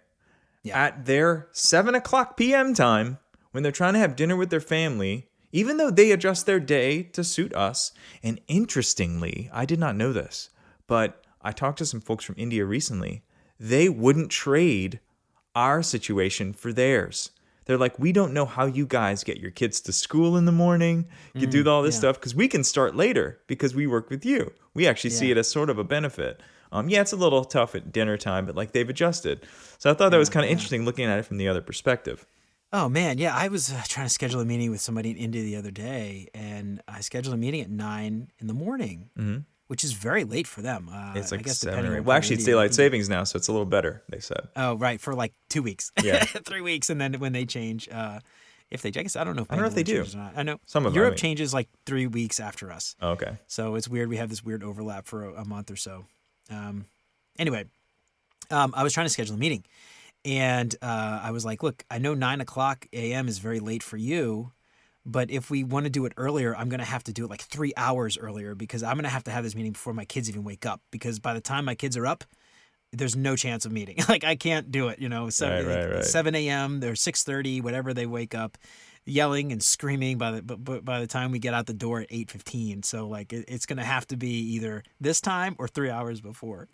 [0.63, 0.79] Yeah.
[0.85, 2.75] at their seven o'clock p.m.
[2.75, 3.19] time
[3.51, 7.03] when they're trying to have dinner with their family, even though they adjust their day
[7.03, 7.93] to suit us.
[8.23, 10.51] And interestingly, I did not know this,
[10.87, 13.23] but I talked to some folks from India recently.
[13.59, 15.01] They wouldn't trade
[15.55, 17.31] our situation for theirs.
[17.65, 20.53] They're like, we don't know how you guys get your kids to school in the
[20.53, 21.07] morning.
[21.35, 22.01] You mm, do all this yeah.
[22.01, 24.53] stuff because we can start later because we work with you.
[24.75, 26.41] We actually see it as sort of a benefit.
[26.73, 29.47] Um, yeah, it's a little tough at dinner time, but like they've adjusted.
[29.79, 32.27] So I thought that was kind of interesting looking at it from the other perspective.
[32.73, 33.35] Oh man, yeah.
[33.35, 36.29] I was uh, trying to schedule a meeting with somebody in India the other day,
[36.35, 39.09] and I scheduled a meeting at nine in the morning,
[39.69, 40.89] which is very late for them.
[40.91, 41.17] Uh, Mm-hmm.
[41.19, 42.01] It's I like guess seven or eight.
[42.05, 44.03] Well, actually, it's daylight savings now, so it's a little better.
[44.11, 44.49] They said.
[44.55, 45.91] Oh, right, for like two weeks.
[46.05, 46.23] Yeah.
[46.25, 48.21] three weeks, and then when they change, uh,
[48.71, 50.03] if they, I guess I don't know if I don't know if they do.
[50.03, 50.35] or not.
[50.37, 51.19] I know Some of them, I Europe mean.
[51.19, 53.39] changes like three weeks after us, Oh, okay.
[53.47, 54.11] so it's weird.
[54.11, 56.05] We have this weird overlap for a, a month or so.
[56.51, 56.87] Um,
[57.39, 57.65] anyway,
[58.51, 59.65] um, I was trying to schedule a meeting,
[60.25, 63.29] and uh, I was like, "Look, I know nine o'clock a.m.
[63.29, 64.53] is very late for you."
[65.07, 67.31] But if we want to do it earlier, I'm going to have to do it
[67.31, 70.05] like three hours earlier because I'm going to have to have this meeting before my
[70.05, 70.83] kids even wake up.
[70.91, 72.25] Because by the time my kids are up,
[72.93, 73.97] there's no chance of meeting.
[74.09, 74.99] like I can't do it.
[74.99, 76.05] You know, seven, Right, right, right.
[76.05, 76.81] 7 a.m.
[76.81, 78.59] They're 6:30, whatever they wake up,
[79.09, 82.01] yelling and screaming by the but, but by the time we get out the door
[82.01, 82.85] at 8:15.
[82.85, 86.21] So like it, it's going to have to be either this time or three hours
[86.21, 86.69] before.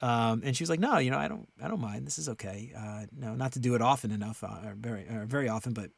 [0.00, 2.06] Um, and she was like, "No, you know, I don't, I don't mind.
[2.06, 2.72] This is okay.
[2.76, 5.90] Uh, no, not to do it often enough, uh, or very, or very often, but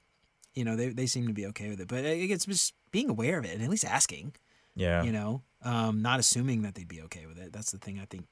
[0.54, 1.88] you know, they, they seem to be okay with it.
[1.88, 4.34] But it's just being aware of it and at least asking,
[4.74, 5.02] Yeah.
[5.04, 7.52] you know, um, not assuming that they'd be okay with it.
[7.52, 8.24] That's the thing I think.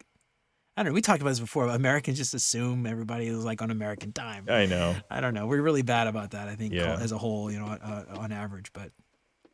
[0.78, 0.94] I don't know.
[0.94, 1.66] We talked about this before.
[1.66, 4.44] but Americans just assume everybody is like on American time.
[4.48, 4.94] I know.
[5.10, 5.46] I don't know.
[5.48, 6.46] We're really bad about that.
[6.48, 6.96] I think Yeah.
[7.00, 8.72] as a whole, you know, uh, on average.
[8.72, 8.92] But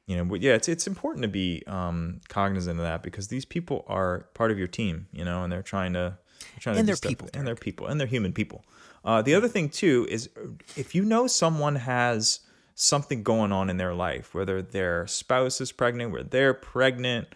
[0.06, 3.46] you know but yeah it's it's important to be um cognizant of that because these
[3.46, 6.84] people are part of your team you know and they're trying to they're trying And
[6.84, 8.66] to they're stuff- people, and they're people and they're human people
[9.02, 12.40] uh the other thing too is uh, if you know someone has
[12.74, 17.26] something going on in their life whether their spouse is pregnant whether they're pregnant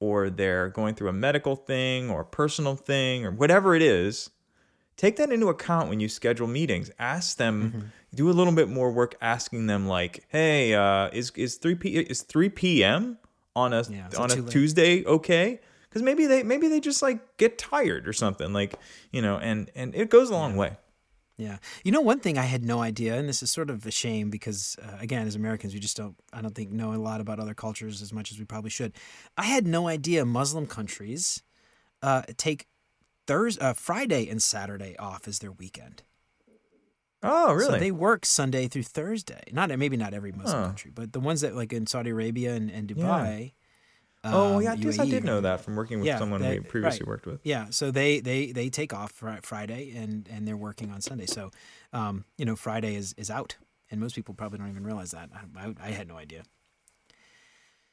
[0.00, 4.30] or they're going through a medical thing or a personal thing or whatever it is
[4.96, 6.90] take that into account when you schedule meetings.
[6.98, 7.86] Ask them Mm-hmm.
[8.14, 11.96] do a little bit more work asking them like hey uh, is is 3 p
[11.96, 13.18] is 3 p.m
[13.54, 15.60] on a Yeah, on a tuesday okay?
[15.88, 18.74] Because maybe they maybe they just like get tired or something like
[19.12, 20.76] you know and and it goes a long way
[21.38, 21.58] Yeah.
[21.84, 24.30] You know, one thing I had no idea, and this is sort of a shame
[24.30, 27.38] because, uh, again, as Americans, we just don't, I don't think, know a lot about
[27.38, 28.94] other cultures as much as we probably should.
[29.36, 31.42] I had no idea Muslim countries
[32.02, 32.66] uh, take
[33.26, 36.04] Thursday, uh, Friday and Saturday off as their weekend.
[37.22, 39.42] oh really So they work Sunday through Thursday.
[39.52, 40.66] Not maybe not every Muslim Huh.
[40.68, 43.52] country, but the ones that like in Saudi Arabia and, and Dubai.
[44.32, 46.58] Oh um, yeah i guess i did know that from working with Yeah, someone they-
[46.58, 47.08] we previously right.
[47.08, 50.90] worked with Yeah, so they they they take off Fri- Friday and and they're working
[50.90, 51.26] on Sunday.
[51.26, 51.50] So,
[51.92, 53.56] um, you know, Friday is is out,
[53.90, 55.30] and most people probably don't even realize that.
[55.34, 56.42] I, I, I had no idea.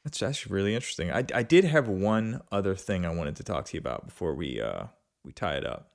[0.04, 1.10] That's that's really interesting.
[1.10, 4.34] I, I did have one other thing I wanted to talk to you about before
[4.34, 4.84] we uh
[5.24, 5.92] we tie it up,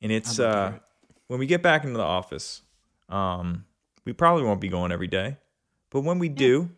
[0.00, 0.82] and it's uh it.
[1.26, 2.62] when we get back into the office,
[3.08, 3.64] um
[4.04, 5.36] we probably won't be going every day,
[5.90, 6.70] but when we do,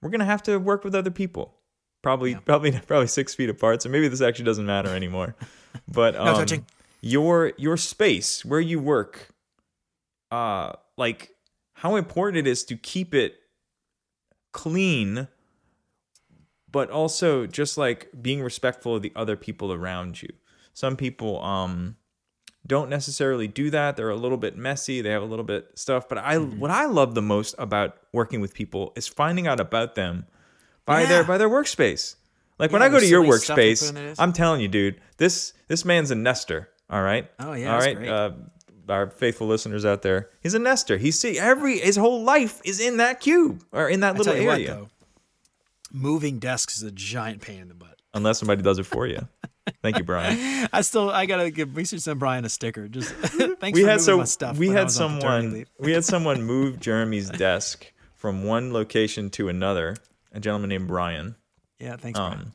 [0.00, 1.54] we're gonna have to work with other people.
[2.02, 2.40] Probably Yeah.
[2.40, 3.82] probably probably six feet apart.
[3.82, 5.34] So maybe this actually doesn't matter anymore.
[5.88, 6.66] But um, touching.
[7.00, 9.28] your your space where you work,
[10.30, 11.30] uh, like
[11.74, 13.36] how important it is to keep it
[14.52, 15.28] clean
[16.70, 20.28] but also just like being respectful of the other people around you.
[20.74, 21.96] Some people um
[22.66, 23.96] don't necessarily do that.
[23.96, 25.00] They're a little bit messy.
[25.02, 26.08] They have a little bit stuff.
[26.08, 26.58] But I Mm-hmm.
[26.60, 30.26] what I love the most about working with people is finding out about them
[30.84, 32.16] by their by their workspace.
[32.58, 34.16] Like when I go to your so many stuff they put workspace.
[34.18, 36.68] I'm telling you, dude, this this man's a nester.
[36.90, 37.28] All right.
[37.38, 38.06] Oh, yeah, All right.
[38.06, 38.32] Uh,
[38.88, 40.98] our faithful listeners out there, he's a nester.
[40.98, 44.34] He's see every his whole life is in that cube or in that I little
[44.34, 44.46] area.
[44.46, 44.88] what, though,
[45.92, 47.96] moving desks is a giant pain in the butt.
[48.14, 49.26] Unless somebody does it for you.
[49.80, 50.68] Thank you, Brian.
[50.72, 52.88] I still I gotta give we should send Brian a sticker.
[52.88, 54.58] Just thanks we for had so my stuff.
[54.58, 59.30] we had was on paternity someone we had someone move Jeremy's desk from one location
[59.30, 59.96] to another.
[60.32, 61.36] A gentleman named Brian,
[61.78, 62.32] Yeah, thanks, Brian.
[62.38, 62.52] um,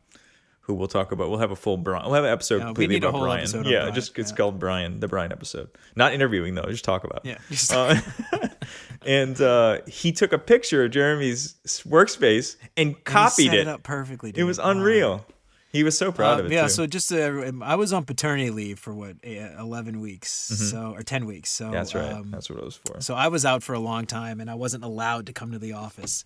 [0.61, 1.29] who we'll talk about.
[1.29, 2.05] We'll have a full Brian.
[2.05, 3.39] We'll have an episode Yeah, completely about Brian.
[3.41, 4.37] episode yeah, Brian, just it's yeah.
[4.37, 5.69] called Brian, the Brian episode.
[5.95, 7.23] Not interviewing though, just talk about.
[7.25, 7.37] Yeah,
[7.71, 7.99] Uh,
[9.05, 11.55] and uh, he took a picture of Jeremy's
[11.87, 13.59] workspace and And he copied set it.
[13.61, 14.29] it up perfectly.
[14.31, 14.47] It dude.
[14.47, 14.71] was Wow.
[14.71, 15.25] unreal.
[15.71, 16.53] He was so proud Uh, of it.
[16.55, 16.69] yeah, too.
[16.69, 21.25] so just uh, I was on paternity leave for what eleven weeks, so or ten
[21.25, 21.49] weeks.
[21.51, 21.73] So Mm-hmm.
[21.73, 22.13] that's right.
[22.13, 22.99] Um, That's what it was for.
[23.01, 25.59] so I was out for a long time, and I wasn't allowed to come to
[25.59, 26.23] the office,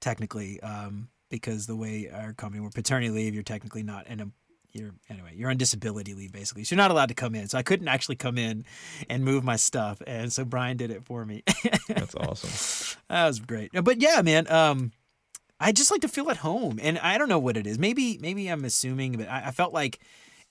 [0.00, 4.30] technically, um, because the way our company, we're paternity leave, you're technically not in a
[4.72, 7.58] you're anyway you're on disability leave basically so you're not allowed to come in so
[7.58, 8.64] i couldn't actually come in
[9.08, 11.42] and move my stuff and so brian did it for me
[11.88, 12.98] That's awesome.
[13.08, 13.72] That was great.
[13.72, 14.92] But yeah, man, um,
[15.58, 17.80] I just like to feel at home, and I don't know what it is.
[17.80, 19.98] Maybe, maybe I'm assuming, but I, I felt like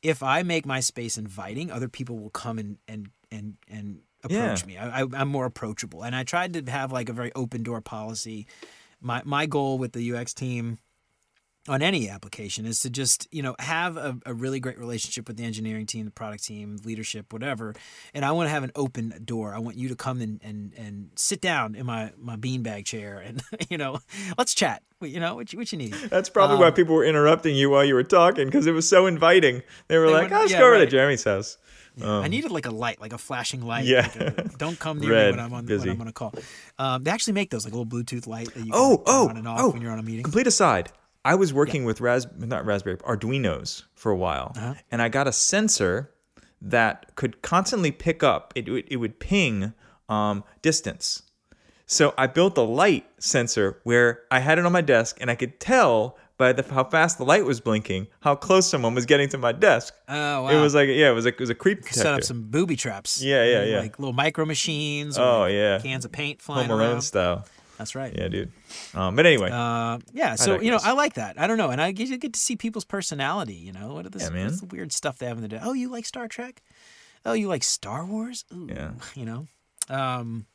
[0.03, 4.63] if I make my space inviting, other people will come and and and and approach
[4.63, 4.67] Yeah.
[4.67, 4.77] me.
[4.77, 7.79] I, I, I'm more approachable, and I tried to have like a very open door
[7.79, 8.47] policy.
[9.01, 10.77] My my goal with the UX team
[11.67, 15.37] on any application is to just you know have a, a really great relationship with
[15.37, 17.75] the engineering team the product team leadership whatever
[18.13, 20.73] and i want to have an open door i want you to come and and,
[20.77, 23.99] and sit down in my my beanbag chair and you know
[24.37, 27.05] let's chat you know what you, what you need That's probably why um, people were
[27.05, 29.61] interrupting you while you were talking because it was so inviting.
[29.89, 30.89] They were They like, were- "Oh, let's yeah, go over to right.
[30.89, 31.57] Jeremy's house."
[32.03, 33.81] I needed like a light, like a flashing light.
[33.81, 34.09] Um, Yeah.
[34.15, 35.87] like a- don't come near Red, me when I'm on busy.
[35.89, 36.33] when I'm on a call.
[36.77, 39.03] Um, they actually make those like a little Bluetooth light that you can Oh, turn
[39.07, 39.69] oh, on and off oh!
[39.71, 40.23] when you're on a meeting.
[40.23, 40.91] Complete aside.
[41.25, 44.73] I was working with Ras not Raspberry Arduinos for a while, Uh-huh.
[44.89, 46.11] and I got a sensor
[46.61, 48.53] that could constantly pick up.
[48.55, 49.73] It would it would ping
[50.07, 51.23] um, distance.
[51.85, 55.35] So I built a light sensor where I had it on my desk, and I
[55.35, 59.29] could tell by the, how fast the light was blinking how close someone was getting
[59.29, 59.93] to my desk.
[60.07, 60.47] Oh wow!
[60.49, 61.99] It was like yeah, it was like it was a creep detector.
[61.99, 63.21] set up some booby traps.
[63.21, 63.79] Yeah, yeah, yeah.
[63.81, 65.19] Like little micro machines.
[65.19, 65.79] Or Oh, like yeah.
[65.79, 67.01] Cans of paint flying Home Alone around.
[67.01, 67.45] style.
[67.77, 68.13] That's right.
[68.17, 68.51] Yeah, dude.
[68.93, 70.79] Um, but anyway, Uh, yeah, so you know.
[70.83, 71.39] I like that.
[71.39, 73.53] I don't know, and I get, get to see people's personality.
[73.55, 75.59] You know, what are this, Yeah, the weird stuff they have in the day?
[75.61, 76.61] Oh, you like Star Trek?
[77.25, 78.43] Oh, you like Star Wars?
[78.53, 78.91] Ooh, Yeah.
[79.15, 79.47] You know,
[79.89, 80.45] um,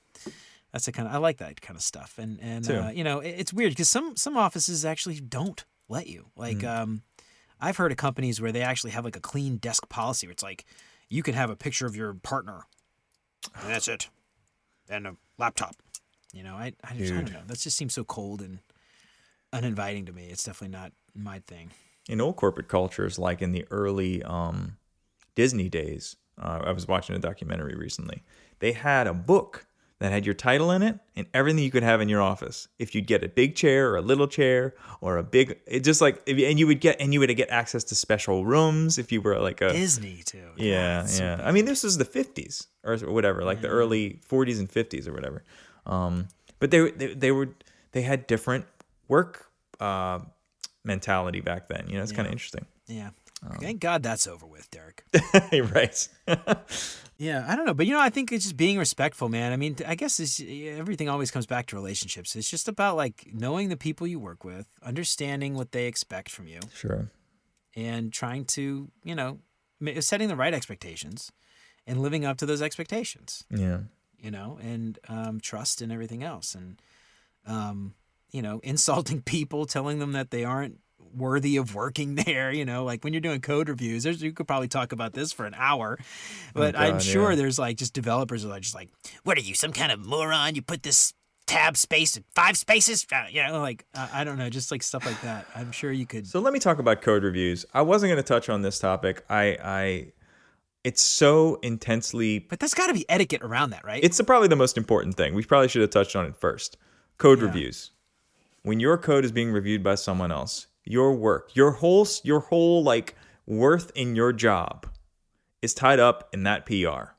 [0.73, 2.19] that's the kind of I like that kind of stuff.
[2.19, 6.07] And and uh, you know, it, it's weird because some some offices actually don't let
[6.07, 6.27] you.
[6.37, 6.83] Like, Mm.
[6.83, 7.03] um,
[7.61, 10.43] I've heard of companies where they actually have like a clean desk policy where it's
[10.43, 10.65] like
[11.09, 12.63] you can have a picture of your partner,
[13.57, 14.09] and that's it,
[14.89, 15.77] and a laptop.
[16.33, 17.43] You know, I I, just, I don't know.
[17.47, 18.59] That just seems so cold and
[19.53, 20.27] uninviting to me.
[20.27, 21.71] It's definitely not my thing.
[22.09, 24.77] in old corporate cultures, like in the early um,
[25.37, 28.23] Disney days, uh, I was watching a documentary recently.
[28.59, 29.67] They had a book
[30.01, 32.69] that had your title in it and everything you could have in your office.
[32.79, 36.01] If you'd get a big chair or a little chair or a big, it just
[36.01, 39.21] like, and you would get, and you would get access to special rooms if you
[39.21, 40.51] were like a, Disney too.
[40.57, 41.41] yeah, yeah.
[41.45, 45.13] I mean, this was the 50s or whatever, like the early 40s and 50s or
[45.13, 45.43] whatever.
[45.87, 46.29] Um,
[46.59, 47.51] but they, they they were
[47.93, 48.65] they had different
[49.09, 49.47] work
[49.81, 50.21] uh,
[50.83, 51.87] mentality back then.
[51.89, 52.67] You know, it's kind of interesting.
[52.87, 53.11] yeah.
[53.45, 55.05] Um, Thank God that's over with, Derek.
[55.73, 56.09] right.
[57.17, 59.53] Yeah, I don't know, but you know, I think it's just being respectful, man.
[59.53, 62.35] I mean, I guess it's, everything always comes back to relationships.
[62.35, 66.49] It's just about like knowing the people you work with, understanding what they expect from
[66.49, 67.11] you, sure.
[67.77, 69.39] and trying to, you know,
[70.01, 71.31] setting the right expectations
[71.87, 73.45] and living up to those expectations.
[73.49, 73.83] Yeah.
[74.19, 76.55] you know, and um, trust and everything else.
[76.55, 76.81] And,
[77.47, 77.95] um,
[78.33, 80.79] you know, insulting people, telling them that they aren't
[81.17, 84.47] worthy of working there, you know, like when you're doing code reviews, there's, you could
[84.47, 85.99] probably talk about this for an hour,
[86.55, 87.37] but I'm sure yeah.
[87.37, 88.91] there's like just developers are just like,
[89.25, 90.55] what are you, some kind of moron?
[90.55, 91.15] You put this
[91.47, 93.07] tab space five spaces?
[93.13, 95.47] Uh, You know, like, uh, I don't know, just like stuff like that.
[95.55, 96.27] I'm sure you could.
[96.27, 97.67] So let me talk about code reviews.
[97.75, 99.25] I wasn't going to touch on this topic.
[99.29, 100.13] I I
[100.85, 104.05] it's so intensely But that's got to be etiquette around that, right?
[104.05, 105.35] it's the, probably the most important thing.
[105.35, 106.77] We probably should have touched on it first.
[107.17, 107.47] Code Yeah.
[107.47, 107.91] reviews.
[108.65, 112.83] When your code is being reviewed by someone else, your work, your whole your whole
[112.83, 113.15] like
[113.47, 114.87] worth in your job
[115.63, 117.13] is tied up in that PR.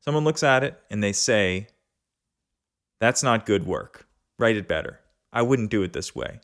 [0.00, 1.68] Someone looks at it and they say,
[2.98, 4.06] "That's not good work.
[4.38, 5.00] Write it better.
[5.32, 6.40] I wouldn't do it this way."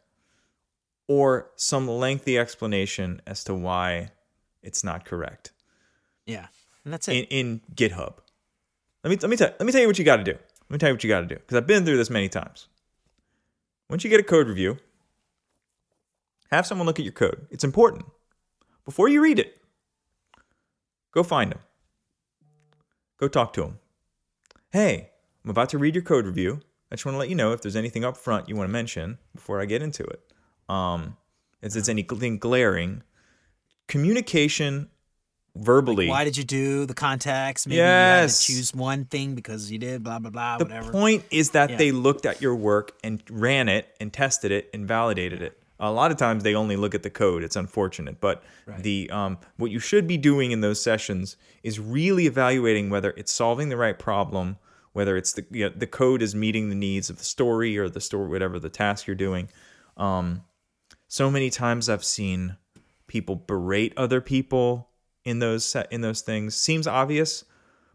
[1.08, 4.10] Or some lengthy explanation as to why
[4.62, 5.52] it's not correct
[6.26, 6.46] yeah.
[6.84, 7.14] And that's it.
[7.14, 8.14] in, in GitHub.
[9.02, 10.32] Let me let me tell let me tell you what you got to do.
[10.32, 12.28] Let me tell you what you got to do because I've been through this many
[12.28, 12.66] times.
[13.88, 14.78] Once you get a code review,
[16.50, 17.46] have someone look at your code.
[17.50, 18.04] It's important.
[18.84, 19.60] Before you read it,
[21.12, 21.60] go find them.
[23.18, 23.78] Go talk to them.
[24.72, 25.10] Hey,
[25.44, 26.60] I'm about to read your code review.
[26.90, 28.72] I just want to let you know if there's anything up front you want to
[28.72, 30.20] mention before I get into it.
[30.68, 31.16] Um,
[31.62, 33.02] if there's anything glaring,
[33.88, 34.88] communication
[35.56, 36.08] verbally.
[36.08, 37.66] Why did you do the context?
[37.66, 38.48] Maybe Yes.
[38.48, 40.92] you had to choose one thing because you did blah blah blah The whatever.
[40.92, 41.76] point is that Yeah.
[41.76, 45.58] they looked at your work and ran it and tested it and validated it.
[45.78, 47.42] A lot of times they only look at the code.
[47.42, 48.82] It's unfortunate, but Right.
[48.82, 53.32] the um, what you should be doing in those sessions is really evaluating whether it's
[53.32, 54.56] solving the right problem,
[54.92, 57.88] whether it's the you know, the code is meeting the needs of the story or
[57.88, 59.48] the story, whatever the task you're doing.
[59.96, 60.42] Um,
[61.08, 62.56] so many times I've seen
[63.06, 64.88] people berate other people
[65.24, 66.56] in those set in those things.
[66.56, 67.44] Seems obvious,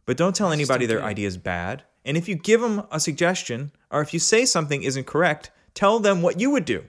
[0.05, 1.83] but don't tell anybody their idea is bad.
[2.05, 5.99] And if you give them a suggestion or if you say something isn't correct, tell
[5.99, 6.85] them what you would do.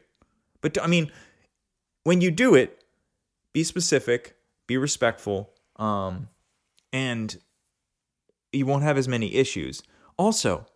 [0.62, 1.12] But I mean,
[2.05, 2.83] when you do it,
[3.53, 4.35] be specific,
[4.66, 6.29] be respectful, um,
[6.92, 7.37] and
[8.53, 9.83] you won't have as many issues.
[10.16, 10.66] Also,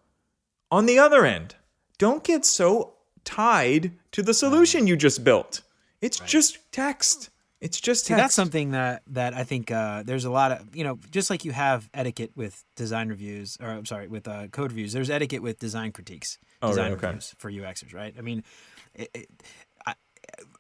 [0.71, 1.55] on the other end,
[1.99, 2.95] don't get so
[3.25, 5.63] tied to the solution you just built.
[6.01, 7.31] It's just text.
[7.61, 10.85] It's just See, that's something that that I think uh, there's a lot of you
[10.85, 14.73] know just like you have etiquette with design reviews or I'm sorry with uh, code
[14.73, 14.93] reviews.
[14.93, 17.07] There's etiquette with design critiques, Oh, design right, okay.
[17.07, 18.15] reviews for UXers, right?
[18.17, 18.45] I mean,
[18.95, 19.31] it, it,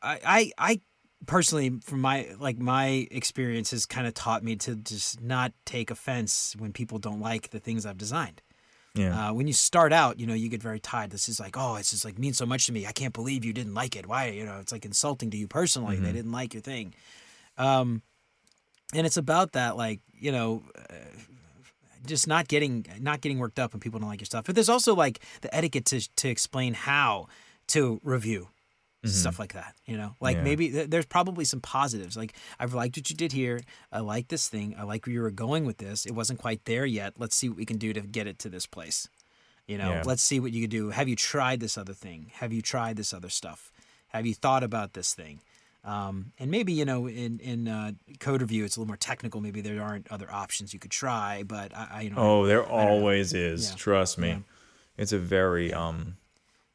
[0.03, 0.81] I, I I
[1.27, 5.91] personally from my like my experience has kind of taught me to just not take
[5.91, 8.43] offense when people don't like the things I've designed.
[8.95, 9.29] Yeah.
[9.29, 11.11] Uh, when you start out, you know, you get very tied.
[11.11, 12.87] This is like, oh, it's just like means so much to me.
[12.87, 14.07] I can't believe you didn't like it.
[14.07, 14.29] Why?
[14.29, 15.97] You know, it's like insulting to you personally.
[15.97, 16.95] They didn't like your thing.
[17.59, 18.03] Um,
[18.95, 20.95] and it's about that, like, you know, uh,
[22.07, 24.47] just not getting not getting worked up when people don't like your stuff.
[24.47, 27.27] But there's also like the etiquette to to explain how
[27.69, 28.49] to review.
[29.09, 29.75] Stuff like that.
[29.87, 30.43] You know, like Yeah.
[30.43, 32.17] maybe th- there's probably some positives.
[32.17, 33.61] Like I've liked what you did here.
[33.93, 34.75] I like this thing.
[34.79, 36.07] I like where you were going with this.
[36.07, 37.15] It wasn't quite there yet.
[37.19, 39.09] Let's see what we can do to get it to this place.
[39.67, 40.03] You know, Yeah.
[40.05, 40.91] let's see what you can do.
[40.91, 42.31] Have you tried this other thing?
[42.35, 43.73] Have you tried this other stuff?
[44.09, 45.41] Have you thought about this thing?
[45.85, 49.41] Um, and maybe you know, in in uh, code review, it's a little more technical.
[49.41, 51.45] Maybe there aren't other options you could try.
[51.45, 53.71] But I, I you know, Oh, there always is.
[53.71, 53.77] Yeah.
[53.77, 54.43] Trust me.
[54.99, 56.17] It's a very um,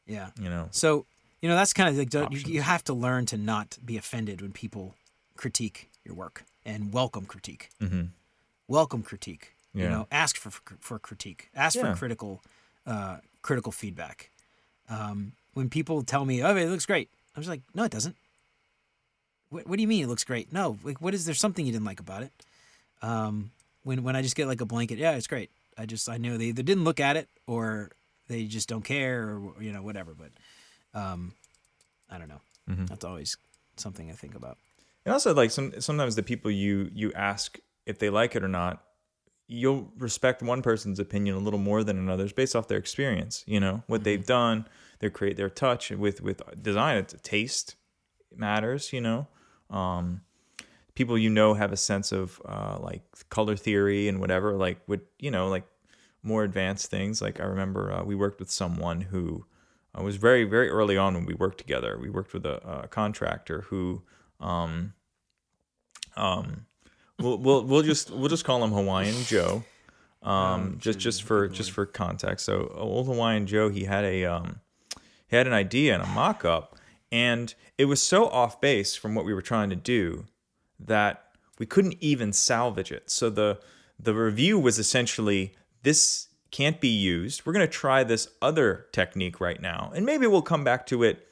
[0.08, 0.30] yeah.
[0.40, 0.68] you know.
[0.72, 1.06] So,
[1.42, 2.48] you know, that's kind of like you, Options.
[2.48, 4.96] you have to learn to not be offended when people
[5.36, 7.70] critique your work and welcome critique.
[7.80, 8.04] hmm
[8.68, 9.54] Welcome critique.
[9.74, 11.50] You know, ask for for critique.
[11.56, 11.92] Ask Yeah.
[11.94, 12.42] for critical
[12.86, 14.30] uh, critical feedback.
[14.90, 18.16] Um, when people tell me, "Oh, it looks great," I'm just like, "No, it doesn't."
[19.50, 20.52] What, what do you mean it looks great?
[20.54, 22.32] No, like, what is there something you didn't like about it?
[23.02, 23.52] Um,
[23.84, 25.50] when when I just get like a blanket, yeah, it's great.
[25.78, 27.92] I just I know they either didn't look at it or
[28.28, 30.14] they just don't care or you know whatever.
[30.14, 30.32] But
[30.94, 31.34] um,
[32.10, 32.42] I don't know.
[32.70, 32.88] Mhm.
[32.88, 33.38] That's always
[33.78, 34.58] something I think about.
[35.06, 38.48] And also, like some sometimes the people you you ask if they like it or
[38.48, 38.84] not,
[39.48, 43.44] you'll respect one person's opinion a little more than another's based off their experience.
[43.48, 44.68] You know what they've done,
[45.00, 46.98] their create their touch with with design.
[46.98, 47.76] It's taste
[48.36, 48.94] matters.
[48.94, 49.28] You know,
[49.70, 50.22] um,
[50.94, 54.54] people you know have a sense of uh, like color theory and whatever.
[54.54, 55.66] Like would you know like
[56.22, 57.22] more advanced things.
[57.22, 59.46] Like I remember uh, we worked with someone who
[59.98, 61.98] uh, was very very early on when we worked together.
[62.00, 64.04] We worked with a, a contractor who
[64.40, 64.94] um
[66.16, 66.66] um
[67.20, 69.64] we'll, we'll we'll just we'll just call him Hawaiian Joe.
[70.24, 72.46] Um, just just for just for context.
[72.46, 74.60] So old Hawaiian Joe, he had a um,
[75.28, 76.78] he had an idea and a mock-up,
[77.12, 80.26] and it was so off base from what we were trying to do
[80.80, 81.24] that
[81.58, 83.10] we couldn't even salvage it.
[83.10, 83.60] So the
[84.00, 87.46] the review was essentially this can't be used.
[87.46, 91.04] We're going to try this other technique right now, and maybe we'll come back to
[91.04, 91.28] it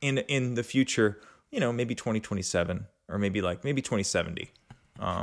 [0.00, 1.20] in in the future.
[1.50, 4.52] You know, maybe 2027 or maybe like maybe 2070.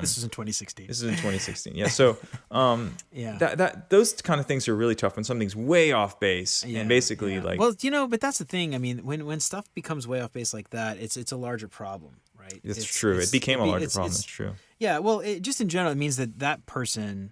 [0.01, 0.87] this is in 2016.
[0.87, 1.73] This is in 2016.
[1.75, 1.87] Yeah.
[1.87, 2.17] So
[2.51, 3.37] um, Yeah.
[3.37, 6.79] that that those kind of things are really tough when something's way off base Yeah,
[6.81, 7.43] and basically yeah.
[7.43, 8.75] like well, you know, but that's the thing.
[8.75, 11.67] I mean, when when stuff becomes way off base like that, it's it's a larger
[11.69, 12.59] problem, right?
[12.63, 13.13] it's, It's- true.
[13.13, 14.09] it's- it became a larger it's- problem.
[14.11, 14.53] it's- It's true.
[14.79, 17.31] Yeah, well, it, just in general, it means that that person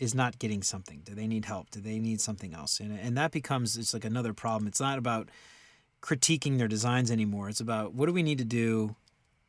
[0.00, 1.02] is not getting something.
[1.04, 1.70] Do they need help?
[1.70, 2.80] Do they need something else?
[2.80, 4.66] And and that becomes it's like another problem.
[4.66, 5.28] It's not about
[6.02, 7.50] critiquing their designs anymore.
[7.50, 8.96] It's about what do we need to do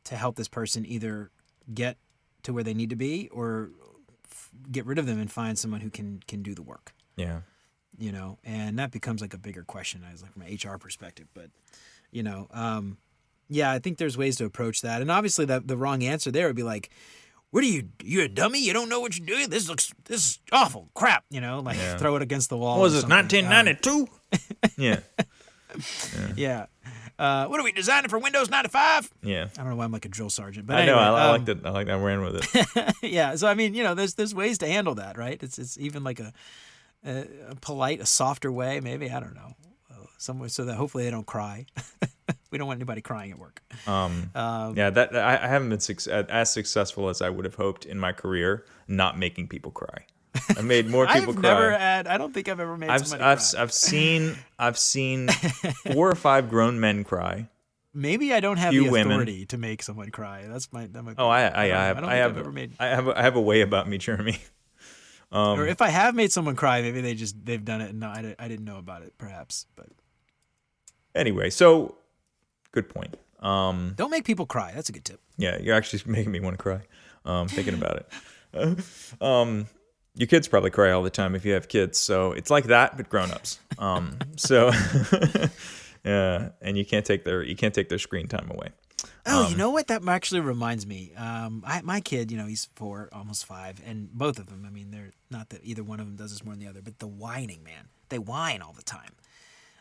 [0.04, 1.30] to help this person either
[1.72, 1.96] get
[2.42, 3.70] to where they need to be or
[4.30, 6.92] f- get rid of them and find someone who can can do the work.
[7.16, 7.40] Yeah.
[7.98, 11.28] You know, and that becomes like a bigger question as like from an HR perspective.
[11.34, 11.50] But
[12.10, 12.98] you know, um,
[13.48, 15.00] yeah, I think there's ways to approach that.
[15.00, 16.90] And obviously, the the wrong answer there would be like,
[17.52, 17.88] "What are you?
[18.02, 18.58] You're a dummy?
[18.58, 19.48] You don't know what you're doing?
[19.48, 21.96] This looks this is awful crap." You know, like Yeah.
[21.96, 22.78] throw it against the wall.
[22.78, 23.08] What was or this?
[23.08, 23.46] something.
[23.46, 24.08] Um, 1992.
[24.76, 25.00] yeah.
[26.36, 26.66] yeah.
[27.18, 29.10] Uh, what are we designing for Windows 95?
[29.22, 29.46] Yeah.
[29.54, 30.98] I don't know why I'm like a drill sergeant, but I know.
[30.98, 31.58] anyway, I, I um, liked it.
[31.64, 31.86] I like.
[31.86, 32.94] That I ran with it.
[33.02, 33.36] yeah.
[33.36, 35.40] So I mean, you know, there's there's ways to handle that, right?
[35.40, 36.32] It's it's even like a,
[37.06, 39.10] a, a polite, a softer way, maybe.
[39.10, 39.54] I don't know,
[40.22, 41.66] somewhere so that hopefully they don't cry.
[42.50, 43.62] we don't want anybody crying at work.
[43.86, 44.90] Um, Um, yeah.
[44.90, 48.12] That I, I haven't been suc- as successful as I would have hoped in my
[48.12, 50.06] career, not making people cry.
[50.56, 51.50] I made more people I've cry.
[51.52, 52.06] never had.
[52.06, 53.62] I don't think I've ever made I've, somebody I've, cry.
[53.62, 55.28] I've seen I've seen
[55.92, 57.48] four or five grown men cry.
[57.94, 59.12] Maybe I don't have few the women.
[59.12, 60.46] authority to make someone cry.
[60.48, 60.86] That's my.
[60.86, 62.72] That might Oh, I I, I have I, have I've ever made.
[62.80, 64.38] I have a- I have a way about me, Jeremy.
[65.30, 68.04] Um, or if I have made someone cry, maybe they just they've done it and
[68.04, 69.64] I, I didn't know about it, perhaps.
[69.76, 69.86] But
[71.14, 71.96] anyway, so
[72.72, 73.16] good point.
[73.40, 74.72] Um, don't make people cry.
[74.74, 75.20] That's a good tip.
[75.36, 76.80] yeah, you're actually making me want to cry.
[77.24, 78.04] Um, thinking about
[78.54, 78.84] it.
[79.20, 79.66] um,
[80.14, 82.96] your kids probably cry all the time if you have kids, so it's like that,
[82.96, 83.58] but grown-ups.
[83.78, 84.70] Um, so
[86.04, 88.68] yeah, and you can't take their you can't take their screen time away.
[89.24, 89.86] Oh, Um, you know what?
[89.86, 91.12] That actually reminds me.
[91.16, 94.64] Um, I, my kid, you know, he's four, almost five, and both of them.
[94.66, 96.82] I mean, they're not that either one of them does this more than the other,
[96.82, 99.12] but the whining, man, they whine all the time.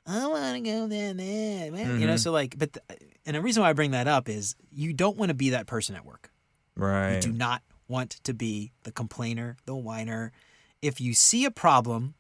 [0.05, 1.99] I want to go there, there, man.
[1.99, 2.19] You know, Mhm.
[2.19, 2.81] so like, but the,
[3.25, 5.67] and the reason why I bring that up is you don't want to be that
[5.67, 6.31] person at work.
[6.75, 7.15] Right.
[7.15, 10.31] You do not want to be the complainer, the whiner.
[10.81, 12.15] If you see a problem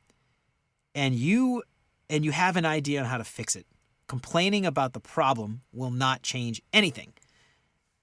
[0.93, 1.63] and you
[2.09, 3.65] and you have an idea on how to fix it,
[4.07, 7.13] complaining about the problem will not change anything.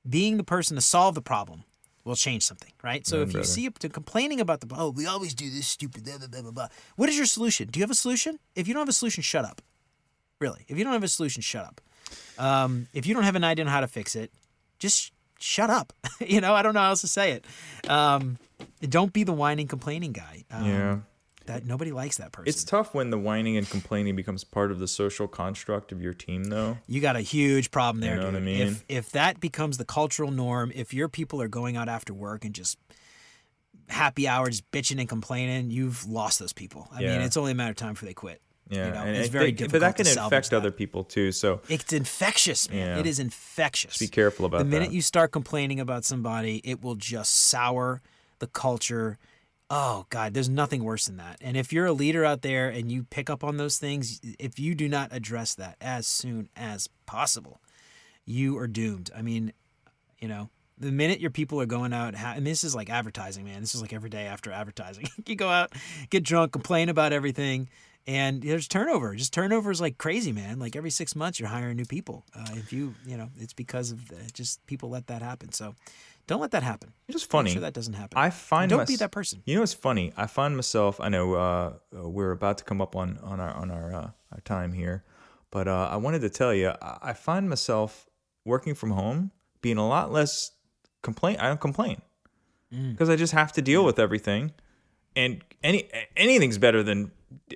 [0.09, 1.65] Being the person to solve the problem
[2.09, 3.07] will change something, right?
[3.07, 6.05] So Yeah, if you see to complaining about the oh, we always do this stupid
[6.05, 6.69] blah, blah, blah, blah, blah.
[6.97, 7.69] What is your solution?
[7.69, 8.39] Do you have a solution?
[8.57, 9.63] If you don't have a solution, shut up.
[10.41, 10.65] Really.
[10.69, 11.81] If you don't have a solution, shut up.
[12.39, 14.33] Um, if you don't have an idea on how to fix it,
[14.79, 15.93] just shut up.
[16.21, 17.45] you know, I don't know how else to say it.
[17.89, 18.39] Um,
[18.81, 20.45] don't be the whining, complaining guy.
[20.51, 20.97] Um, Yeah.
[21.49, 22.49] That nobody likes that person.
[22.49, 26.15] It's tough when the whining and complaining becomes part of the social construct of your
[26.15, 26.79] team, though.
[26.87, 28.15] you got a huge problem there.
[28.15, 28.45] You know what I dude.
[28.45, 28.61] mean?
[28.61, 32.45] If if that becomes the cultural norm, if your people are going out after work
[32.45, 32.79] and just
[33.89, 36.89] happy hours bitching and complaining, you've lost those people.
[36.93, 38.41] I mean, it's only a matter of time before they quit.
[38.71, 39.81] Yeah, you know, and it's very think- difficult.
[39.81, 40.57] But that can infect that.
[40.57, 41.33] other people too.
[41.33, 42.79] So It's infectious, man.
[42.79, 42.99] Yeah.
[42.99, 43.97] It is infectious.
[43.97, 44.65] be careful about that.
[44.65, 44.95] the minute that.
[44.95, 48.03] you start complaining about somebody, it will just sour
[48.41, 49.17] the culture.
[49.71, 51.37] Oh God, there's nothing worse than that.
[51.43, 54.59] And if you're a leader out there and you pick up on those things, if
[54.59, 57.61] you do not address that as soon as possible,
[58.25, 59.11] you are doomed.
[59.15, 59.53] I mean,
[60.21, 60.49] you know,
[60.79, 63.61] the minute your people are going out, and this is like advertising, man.
[63.61, 65.09] This is like every day after advertising.
[65.27, 65.73] you go out,
[66.09, 67.69] get drunk, complain about everything,
[68.09, 69.15] and there's turnover.
[69.15, 70.59] Just turnover is like crazy, man.
[70.59, 72.25] Like every six months, you're hiring new people.
[72.35, 75.53] Uh, if you, you know, it's because of the, just people let that happen.
[75.53, 75.75] So
[76.27, 76.93] don't let that happen.
[77.07, 77.51] it's just Make funny.
[77.53, 78.17] sure that doesn't happen.
[78.19, 79.43] I find don't be that person.
[79.45, 80.13] You know it's funny?
[80.17, 80.99] I find myself.
[81.01, 84.11] I know uh, uh, we're about to come up on on our on our uh,
[84.33, 85.05] our time here,
[85.51, 86.73] but uh, I wanted to tell you.
[86.83, 88.07] I, find myself
[88.45, 89.31] working from home
[89.61, 90.53] being a lot less
[91.03, 91.37] complain.
[91.39, 92.01] I don't complain
[92.75, 92.93] Mm.
[92.93, 94.53] because I just have to deal with everything,
[95.17, 97.11] and any anything's better than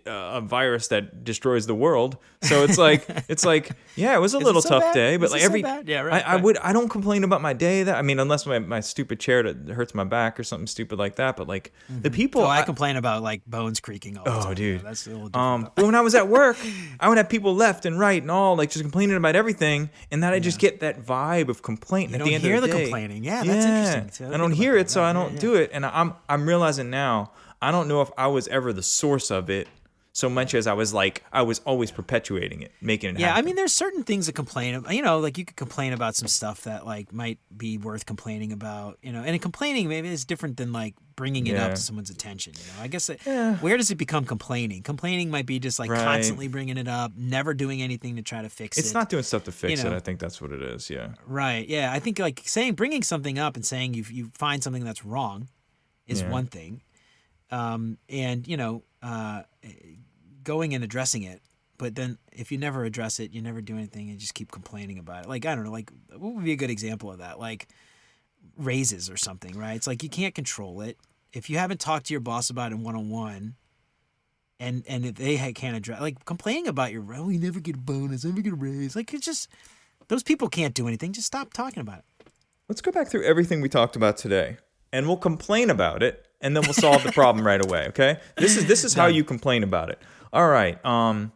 [0.06, 2.16] a virus that destroys the world.
[2.42, 4.94] So it's like it's like yeah, it was a Is little so tough bad?
[4.94, 5.88] day, but Is like so every bad?
[5.88, 6.42] Yeah, right, I, I right.
[6.44, 7.82] would I don't complain about my day.
[7.84, 10.98] That I mean, unless my, my stupid chair that hurts my back or something stupid
[10.98, 11.36] like that.
[11.36, 14.42] But like the people, Oh, I, I- complain about like bones creaking all the Oh,
[14.44, 14.54] time.
[14.54, 14.80] dude.
[14.80, 16.56] Yeah, that's a little um, but when I was at work,
[16.98, 20.22] I would have people left and right and all like just complaining about everything, and
[20.22, 22.10] that I just get that vibe of complaint.
[22.10, 22.82] You at don't the end hear of the, the day.
[22.84, 23.24] complaining.
[23.24, 24.10] Yeah, that's interesting.
[24.28, 24.80] So I don't hear that.
[24.80, 25.40] it, so I don't yeah.
[25.40, 27.30] do it, and I'm I'm realizing now
[27.62, 29.68] I don't know if I was ever the source of it
[30.14, 33.40] so much as I was like I was always perpetuating it, making it Yeah, I
[33.40, 34.94] mean, there's certain things to complain about.
[34.94, 38.52] You know, like you could complain about some stuff that like might be worth complaining
[38.52, 38.98] about.
[39.00, 41.64] You know, and complaining maybe is different than like bringing it Yeah.
[41.66, 42.52] up to someone's attention.
[42.58, 43.56] You know, I guess it, Yeah.
[43.56, 44.82] where does it become complaining?
[44.82, 46.04] Complaining might be just like Right.
[46.04, 48.90] constantly bringing it up, never doing anything to try to fix it's it.
[48.90, 49.92] It's not doing stuff to fix know.
[49.92, 49.96] it.
[49.96, 50.90] I think that's what it is.
[50.90, 51.14] Yeah.
[51.26, 51.66] right.
[51.66, 55.06] Yeah, I think like saying bringing something up and saying you you find something that's
[55.06, 55.48] wrong
[56.06, 56.28] is Yeah.
[56.30, 56.82] one thing,
[57.52, 59.42] um, and you know, uh,
[60.42, 61.40] going and addressing it.
[61.78, 64.98] But then, if you never address it, you never do anything, and just keep complaining
[64.98, 65.28] about it.
[65.28, 67.38] Like I don't know, like what would be a good example of that?
[67.38, 67.68] Like
[68.56, 69.76] raises or something, right?
[69.76, 70.96] It's like you can't control it.
[71.32, 73.54] If you haven't talked to your boss about it one on one,
[74.58, 77.78] and and if they can't address, like complaining about your, oh, you never get a
[77.78, 79.48] bonus, never get a raise, like it's just
[80.08, 81.12] those people can't do anything.
[81.12, 82.04] Just stop talking about it.
[82.68, 84.58] Let's go back through everything we talked about today,
[84.92, 87.86] and we'll complain about it, and then we'll solve the problem right away.
[87.88, 88.18] Okay?
[88.36, 89.98] This is this is how you complain about it.
[90.32, 90.84] All right.
[90.84, 91.32] Um,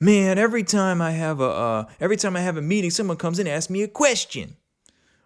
[0.00, 3.38] man, every time I have a uh, every time I have a meeting, someone comes
[3.38, 4.56] in and asks me a question.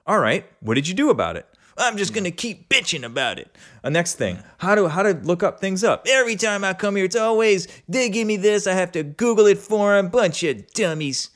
[0.06, 1.46] All right, what did you do about it?
[1.76, 3.54] I'm just gonna keep bitching about it.
[3.84, 6.06] Uh, next thing, how to how to look up things up.
[6.08, 8.66] Every time I come here, it's always they give me this.
[8.66, 10.08] I have to Google it for them.
[10.08, 11.30] Bunch of dummies.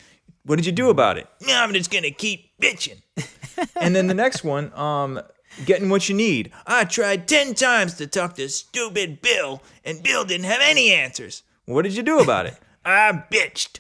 [0.45, 1.28] What did you do about it?
[1.49, 3.01] I'm just gonna keep bitching.
[3.76, 5.20] and then the next one, um,
[5.65, 6.51] getting what you need.
[6.67, 11.43] I tried ten times to talk to stupid Bill, and Bill didn't have any answers.
[11.67, 12.57] What did you do about it?
[12.85, 13.79] I bitched.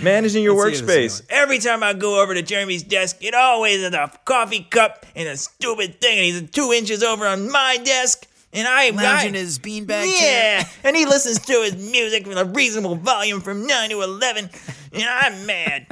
[0.00, 1.26] Managing your Let's see where this workspace.
[1.28, 5.28] Every time I go over to Jeremy's desk, it always has a coffee cup and
[5.28, 9.38] a stupid thing, and he's two inches over on my desk, and I Lounging I,
[9.38, 10.58] his beanbag chair.
[10.60, 14.48] yeah, and he listens to his music with a reasonable volume from nine to eleven,
[14.92, 15.88] and I'm mad.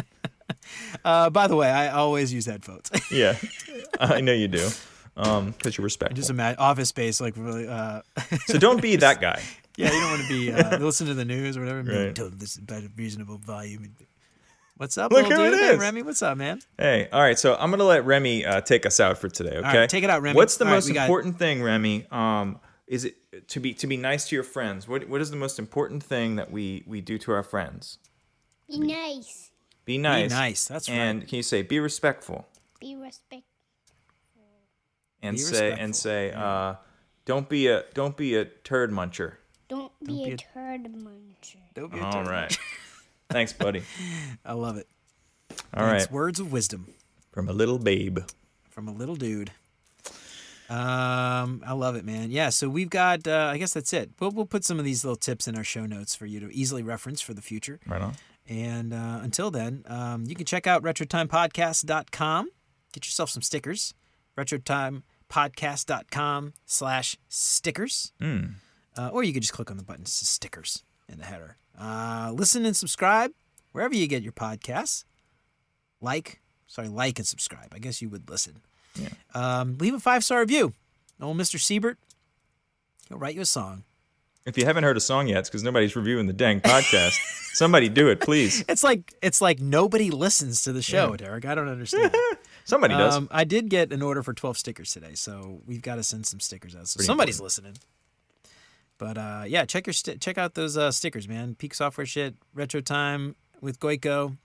[1.05, 2.91] Uh, by the way, I always use headphones.
[3.11, 3.37] Yeah,
[4.01, 4.69] I know you do,
[5.17, 6.17] um, because you're respectful.
[6.17, 7.67] Just imagine office space, like really.
[7.69, 8.03] Uh,
[8.47, 9.41] so don't be that guy.
[9.77, 11.79] yeah, you don't want to be uh, listen to the news or whatever.
[11.81, 12.15] and be like, Right.
[12.15, 13.95] "Dude, this is about a reasonable volume.
[14.77, 15.61] What's up, Look little who dude?
[15.61, 15.77] it Hey.
[15.77, 16.61] Remy, what's up, man?
[16.77, 17.39] Hey, all right.
[17.39, 19.57] So I'm gonna let Remy uh, take us out for today.
[19.59, 20.37] Okay, right, take it out, Remy.
[20.37, 22.07] What's the All right, most we got- important thing, Remy?
[22.11, 23.15] Um, is it
[23.49, 24.89] to be to be nice to your friends?
[24.89, 27.99] What what is the most important thing that we we do to our friends?
[28.69, 29.51] Be nice.
[29.85, 30.31] Be nice.
[30.31, 30.97] Be nice, that's right.
[30.97, 32.47] And can you say be respectful?
[32.81, 33.43] Be respectful.
[35.23, 36.75] And Be say respectful, and say uh,
[37.25, 39.35] don't be a don't be a turd muncher.
[39.69, 41.57] Don't be be a a- turd muncher.
[41.75, 42.29] Don't be a All turd.
[42.29, 42.59] right.
[43.31, 43.83] Thanks, buddy.
[44.45, 44.87] I love it.
[45.75, 45.99] All right.
[46.01, 46.11] Thanks.
[46.13, 46.89] Words of wisdom
[47.33, 48.19] From a little babe.
[48.71, 49.51] from a little dude.
[50.69, 52.31] Um, I love it, man.
[52.31, 53.27] Yeah, so we've got.
[53.29, 54.11] Uh, I guess that's it.
[54.19, 56.55] We'll we'll put some of these little tips in our show notes for you to
[56.55, 57.81] easily reference for the future.
[57.87, 58.15] Right on.
[58.49, 62.49] And uh, until then, um, you can check out retrotimepodcast.com.
[62.93, 63.95] Get yourself some stickers.
[64.39, 68.13] retrotimepodcast.com slash stickers.
[68.21, 68.55] Mm.
[68.97, 71.57] Uh, or you could just click on the button stickers in the header.
[71.79, 73.33] Uh, listen and subscribe
[73.73, 75.05] wherever you get your podcasts.
[76.01, 77.69] Like, sorry, like and subscribe.
[77.73, 78.59] I guess you would listen.
[78.95, 79.09] Yeah.
[79.35, 80.75] Um, leave a five star review.
[81.21, 81.59] Old Mr.
[81.59, 81.99] Siebert,
[83.09, 83.85] he'll write you a song.
[84.47, 87.17] If you haven't heard a song yet, it's because nobody's reviewing the dang podcast.
[87.55, 88.63] Somebody do it, please.
[88.69, 91.47] It's like it's like nobody listens to the show, Derek.
[91.47, 92.15] I don't understand.
[92.65, 93.15] Somebody does.
[93.15, 96.27] Um, I did get an order for 12 stickers today, so we've got to send
[96.27, 96.89] some stickers out.
[96.89, 97.75] So Pretty somebody's listening.
[98.99, 101.55] But uh, yeah, check your sti check out those uh, stickers, man.
[101.55, 104.37] Peak software shit, retro time with Goico.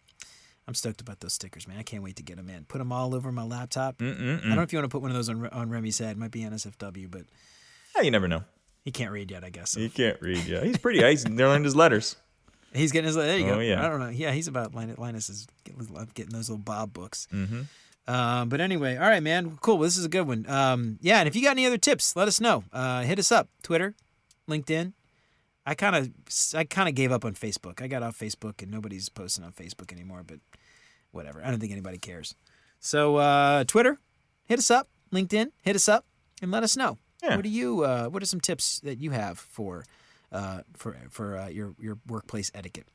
[0.68, 1.78] I'm stoked about those stickers, man.
[1.78, 2.64] I can't wait to get them in.
[2.66, 3.96] Put them all over my laptop.
[4.02, 6.12] I don't know if you want to put one of those on, on Remy's head.
[6.12, 7.24] It might be NSFW, but
[7.96, 8.44] Yeah, you never know.
[8.84, 9.76] He can't read yet, I guess.
[9.76, 10.44] He can't read.
[10.46, 11.04] Yeah, he's pretty.
[11.04, 12.16] He's learning his letters.
[12.74, 13.16] He's getting his.
[13.16, 13.60] There you Oh, go.
[13.62, 13.84] yeah.
[13.84, 14.10] I don't know.
[14.10, 15.00] Yeah, he's about Linus.
[15.00, 17.28] Linus is getting, those little Bob books.
[17.34, 17.62] Mm-hmm.
[18.14, 19.58] Um, but anyway, all right, man.
[19.60, 19.80] Cool.
[19.80, 20.48] Well, this is a good one.
[20.48, 22.64] Um, yeah, and if you got any other tips, let us know.
[22.72, 23.50] Uh, hit us up.
[23.64, 23.96] Twitter,
[24.48, 24.94] LinkedIn.
[25.66, 26.12] I kind of,
[26.54, 27.82] I kind of gave up on Facebook.
[27.82, 30.22] I got off Facebook, and nobody's posting on Facebook anymore.
[30.24, 30.38] But
[31.10, 31.42] whatever.
[31.44, 32.36] I don't think anybody cares.
[32.80, 33.98] So uh, Twitter,
[34.46, 34.90] hit us up.
[35.12, 36.06] LinkedIn, hit us up,
[36.40, 37.00] and let us know.
[37.24, 37.36] Yeah.
[37.36, 37.84] What do you?
[37.84, 39.86] Uh, what are some tips that you have for,
[40.32, 42.88] uh, for for uh, your your workplace etiquette?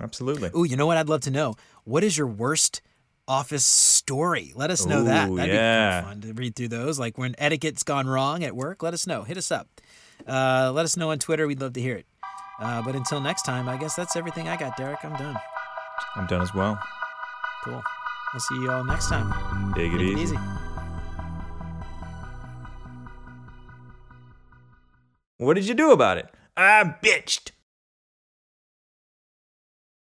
[0.00, 0.50] Absolutely.
[0.56, 0.96] Ooh, you know what?
[0.96, 1.54] I'd love to know.
[1.84, 2.80] What is your worst
[3.28, 4.52] office story?
[4.54, 5.28] Let us know that.
[5.28, 6.00] Ooh, That'd yeah.
[6.00, 6.98] be kind of fun to read through those.
[6.98, 9.22] Like when etiquette's gone wrong at work, let us know.
[9.22, 9.68] Hit us up.
[10.26, 11.46] Uh, let us know on Twitter.
[11.46, 12.06] We'd love to hear it.
[12.58, 15.04] Uh, but until next time, I guess that's everything I got, Derek.
[15.04, 15.36] I'm done.
[16.16, 16.78] I'm done as well.
[17.64, 17.82] Cool.
[18.32, 19.74] We'll see you all next time.
[19.74, 20.34] Take it Take it easy.
[20.34, 20.38] easy.
[25.42, 26.26] What did you do about it?
[26.56, 27.50] I bitched.